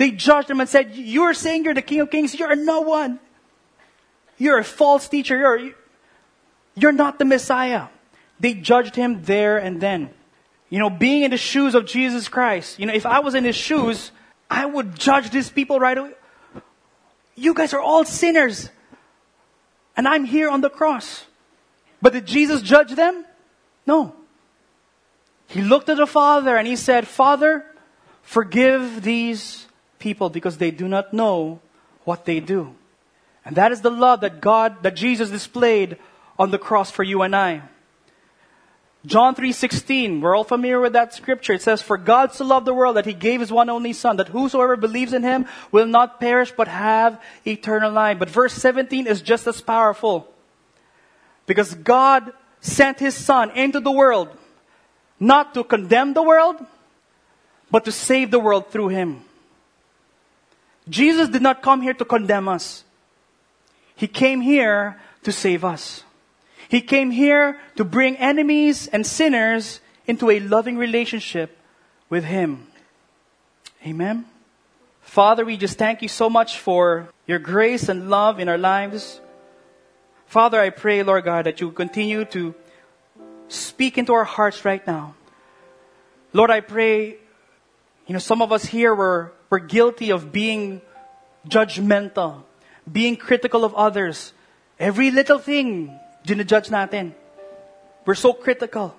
They 0.00 0.16
judged 0.16 0.48
him 0.48 0.64
and 0.64 0.68
said, 0.68 0.96
You're 0.96 1.36
saying 1.36 1.68
you're 1.68 1.76
the 1.76 1.84
King 1.84 2.00
of 2.00 2.10
Kings, 2.10 2.32
you're 2.32 2.56
no 2.56 2.80
one. 2.80 3.20
You're 4.40 4.56
a 4.56 4.64
false 4.64 5.12
teacher. 5.12 5.36
You're, 5.36 5.76
you're 6.76 6.92
not 6.92 7.18
the 7.18 7.24
Messiah. 7.24 7.88
They 8.38 8.54
judged 8.54 8.94
him 8.94 9.22
there 9.22 9.56
and 9.56 9.80
then. 9.80 10.10
You 10.68 10.78
know, 10.78 10.90
being 10.90 11.22
in 11.22 11.30
the 11.30 11.36
shoes 11.36 11.74
of 11.74 11.86
Jesus 11.86 12.28
Christ. 12.28 12.78
You 12.78 12.86
know, 12.86 12.92
if 12.92 13.06
I 13.06 13.20
was 13.20 13.34
in 13.34 13.44
his 13.44 13.56
shoes, 13.56 14.12
I 14.50 14.66
would 14.66 14.96
judge 14.96 15.30
these 15.30 15.48
people 15.48 15.80
right 15.80 15.96
away. 15.96 16.12
You 17.34 17.54
guys 17.54 17.72
are 17.72 17.80
all 17.80 18.04
sinners. 18.04 18.68
And 19.96 20.06
I'm 20.06 20.24
here 20.24 20.50
on 20.50 20.60
the 20.60 20.70
cross. 20.70 21.24
But 22.02 22.12
did 22.12 22.26
Jesus 22.26 22.60
judge 22.60 22.92
them? 22.94 23.24
No. 23.86 24.14
He 25.48 25.62
looked 25.62 25.88
at 25.88 25.96
the 25.96 26.06
Father 26.06 26.56
and 26.56 26.66
he 26.66 26.76
said, 26.76 27.06
Father, 27.06 27.64
forgive 28.22 29.02
these 29.02 29.66
people 29.98 30.28
because 30.28 30.58
they 30.58 30.70
do 30.70 30.88
not 30.88 31.14
know 31.14 31.60
what 32.04 32.24
they 32.24 32.40
do. 32.40 32.74
And 33.44 33.56
that 33.56 33.72
is 33.72 33.80
the 33.80 33.90
love 33.90 34.20
that 34.20 34.40
God, 34.40 34.82
that 34.82 34.96
Jesus 34.96 35.30
displayed 35.30 35.96
on 36.38 36.50
the 36.50 36.58
cross 36.58 36.90
for 36.90 37.02
you 37.02 37.22
and 37.22 37.34
I. 37.34 37.62
John 39.06 39.36
3:16, 39.36 40.20
we're 40.20 40.34
all 40.34 40.42
familiar 40.42 40.80
with 40.80 40.92
that 40.94 41.14
scripture. 41.14 41.52
It 41.52 41.62
says, 41.62 41.80
"For 41.80 41.96
God 41.96 42.32
so 42.32 42.44
loved 42.44 42.66
the 42.66 42.74
world 42.74 42.96
that 42.96 43.06
he 43.06 43.14
gave 43.14 43.38
his 43.38 43.52
one 43.52 43.70
only 43.70 43.92
son, 43.92 44.16
that 44.16 44.28
whosoever 44.28 44.76
believes 44.76 45.12
in 45.12 45.22
him 45.22 45.46
will 45.70 45.86
not 45.86 46.18
perish 46.18 46.50
but 46.50 46.66
have 46.66 47.20
eternal 47.46 47.92
life." 47.92 48.18
But 48.18 48.30
verse 48.30 48.52
17 48.52 49.06
is 49.06 49.22
just 49.22 49.46
as 49.46 49.60
powerful. 49.60 50.26
Because 51.46 51.74
God 51.74 52.32
sent 52.60 52.98
his 52.98 53.14
son 53.14 53.50
into 53.50 53.78
the 53.78 53.92
world 53.92 54.28
not 55.20 55.54
to 55.54 55.62
condemn 55.62 56.14
the 56.14 56.22
world, 56.22 56.56
but 57.70 57.84
to 57.84 57.92
save 57.92 58.32
the 58.32 58.40
world 58.40 58.70
through 58.70 58.88
him. 58.88 59.22
Jesus 60.88 61.28
did 61.28 61.42
not 61.42 61.62
come 61.62 61.80
here 61.80 61.94
to 61.94 62.04
condemn 62.04 62.48
us. 62.48 62.82
He 63.94 64.08
came 64.08 64.40
here 64.40 65.00
to 65.22 65.32
save 65.32 65.64
us. 65.64 66.02
He 66.68 66.80
came 66.80 67.10
here 67.10 67.58
to 67.76 67.84
bring 67.84 68.16
enemies 68.16 68.88
and 68.88 69.06
sinners 69.06 69.80
into 70.06 70.30
a 70.30 70.40
loving 70.40 70.76
relationship 70.76 71.56
with 72.08 72.24
Him. 72.24 72.66
Amen. 73.86 74.26
Father, 75.00 75.44
we 75.44 75.56
just 75.56 75.78
thank 75.78 76.02
you 76.02 76.08
so 76.08 76.28
much 76.28 76.58
for 76.58 77.08
your 77.26 77.38
grace 77.38 77.88
and 77.88 78.10
love 78.10 78.40
in 78.40 78.48
our 78.48 78.58
lives. 78.58 79.20
Father, 80.26 80.60
I 80.60 80.70
pray, 80.70 81.02
Lord 81.02 81.24
God, 81.24 81.46
that 81.46 81.60
you 81.60 81.70
continue 81.70 82.24
to 82.26 82.54
speak 83.48 83.96
into 83.96 84.12
our 84.12 84.24
hearts 84.24 84.64
right 84.64 84.84
now. 84.86 85.14
Lord, 86.32 86.50
I 86.50 86.60
pray, 86.60 87.16
you 88.06 88.12
know, 88.12 88.18
some 88.18 88.42
of 88.42 88.50
us 88.50 88.64
here 88.64 88.94
were, 88.94 89.32
were 89.48 89.60
guilty 89.60 90.10
of 90.10 90.32
being 90.32 90.82
judgmental, 91.48 92.42
being 92.90 93.16
critical 93.16 93.64
of 93.64 93.74
others. 93.74 94.32
Every 94.78 95.10
little 95.10 95.38
thing, 95.38 95.98
judge 96.34 96.68
natin. 96.68 97.14
We're 98.04 98.14
so 98.14 98.32
critical. 98.32 98.94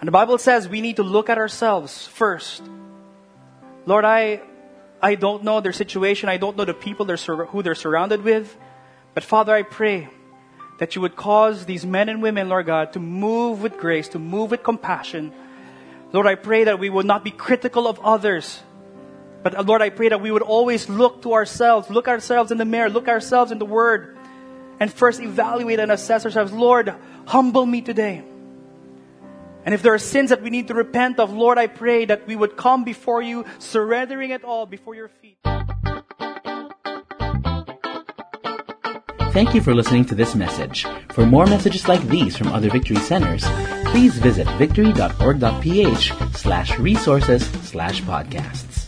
And 0.00 0.08
the 0.08 0.12
Bible 0.12 0.38
says 0.38 0.68
we 0.68 0.80
need 0.80 0.96
to 0.96 1.02
look 1.02 1.28
at 1.28 1.38
ourselves 1.38 2.06
first. 2.06 2.62
Lord, 3.86 4.04
I, 4.04 4.40
I 5.02 5.14
don't 5.14 5.44
know 5.44 5.60
their 5.60 5.72
situation. 5.72 6.28
I 6.28 6.36
don't 6.36 6.56
know 6.56 6.64
the 6.64 6.74
people 6.74 7.04
they're 7.06 7.16
sur- 7.16 7.46
who 7.46 7.62
they're 7.62 7.74
surrounded 7.74 8.22
with. 8.22 8.56
But 9.14 9.24
Father, 9.24 9.54
I 9.54 9.62
pray 9.62 10.08
that 10.78 10.94
you 10.94 11.02
would 11.02 11.16
cause 11.16 11.66
these 11.66 11.84
men 11.84 12.08
and 12.08 12.22
women, 12.22 12.48
Lord 12.48 12.66
God, 12.66 12.94
to 12.94 13.00
move 13.00 13.62
with 13.62 13.76
grace, 13.76 14.08
to 14.08 14.18
move 14.18 14.50
with 14.50 14.62
compassion. 14.62 15.32
Lord, 16.12 16.26
I 16.26 16.34
pray 16.34 16.64
that 16.64 16.78
we 16.78 16.88
would 16.88 17.06
not 17.06 17.22
be 17.22 17.30
critical 17.30 17.86
of 17.86 18.00
others. 18.00 18.62
But 19.42 19.54
uh, 19.54 19.62
Lord, 19.62 19.82
I 19.82 19.90
pray 19.90 20.08
that 20.08 20.20
we 20.20 20.30
would 20.30 20.42
always 20.42 20.88
look 20.88 21.22
to 21.22 21.34
ourselves, 21.34 21.90
look 21.90 22.08
ourselves 22.08 22.50
in 22.50 22.58
the 22.58 22.64
mirror, 22.64 22.88
look 22.88 23.08
ourselves 23.08 23.52
in 23.52 23.58
the 23.58 23.66
Word, 23.66 24.16
and 24.80 24.92
first 24.92 25.20
evaluate 25.20 25.78
and 25.78 25.92
assess 25.92 26.24
ourselves. 26.24 26.52
Lord, 26.52 26.94
humble 27.26 27.66
me 27.66 27.82
today. 27.82 28.24
And 29.64 29.74
if 29.74 29.82
there 29.82 29.92
are 29.92 29.98
sins 29.98 30.30
that 30.30 30.40
we 30.42 30.48
need 30.48 30.68
to 30.68 30.74
repent 30.74 31.20
of, 31.20 31.32
Lord, 31.32 31.58
I 31.58 31.66
pray 31.66 32.06
that 32.06 32.26
we 32.26 32.34
would 32.34 32.56
come 32.56 32.82
before 32.82 33.20
you, 33.20 33.44
surrendering 33.58 34.30
it 34.30 34.42
all 34.42 34.64
before 34.64 34.94
your 34.94 35.08
feet. 35.08 35.36
Thank 39.32 39.54
you 39.54 39.60
for 39.60 39.74
listening 39.74 40.06
to 40.06 40.14
this 40.16 40.34
message. 40.34 40.84
For 41.10 41.24
more 41.24 41.46
messages 41.46 41.86
like 41.86 42.02
these 42.08 42.36
from 42.36 42.48
other 42.48 42.68
Victory 42.68 42.96
Centers, 42.96 43.44
please 43.86 44.18
visit 44.18 44.48
victory.org.ph 44.58 46.12
slash 46.34 46.78
resources 46.78 47.46
slash 47.62 48.02
podcasts. 48.02 48.79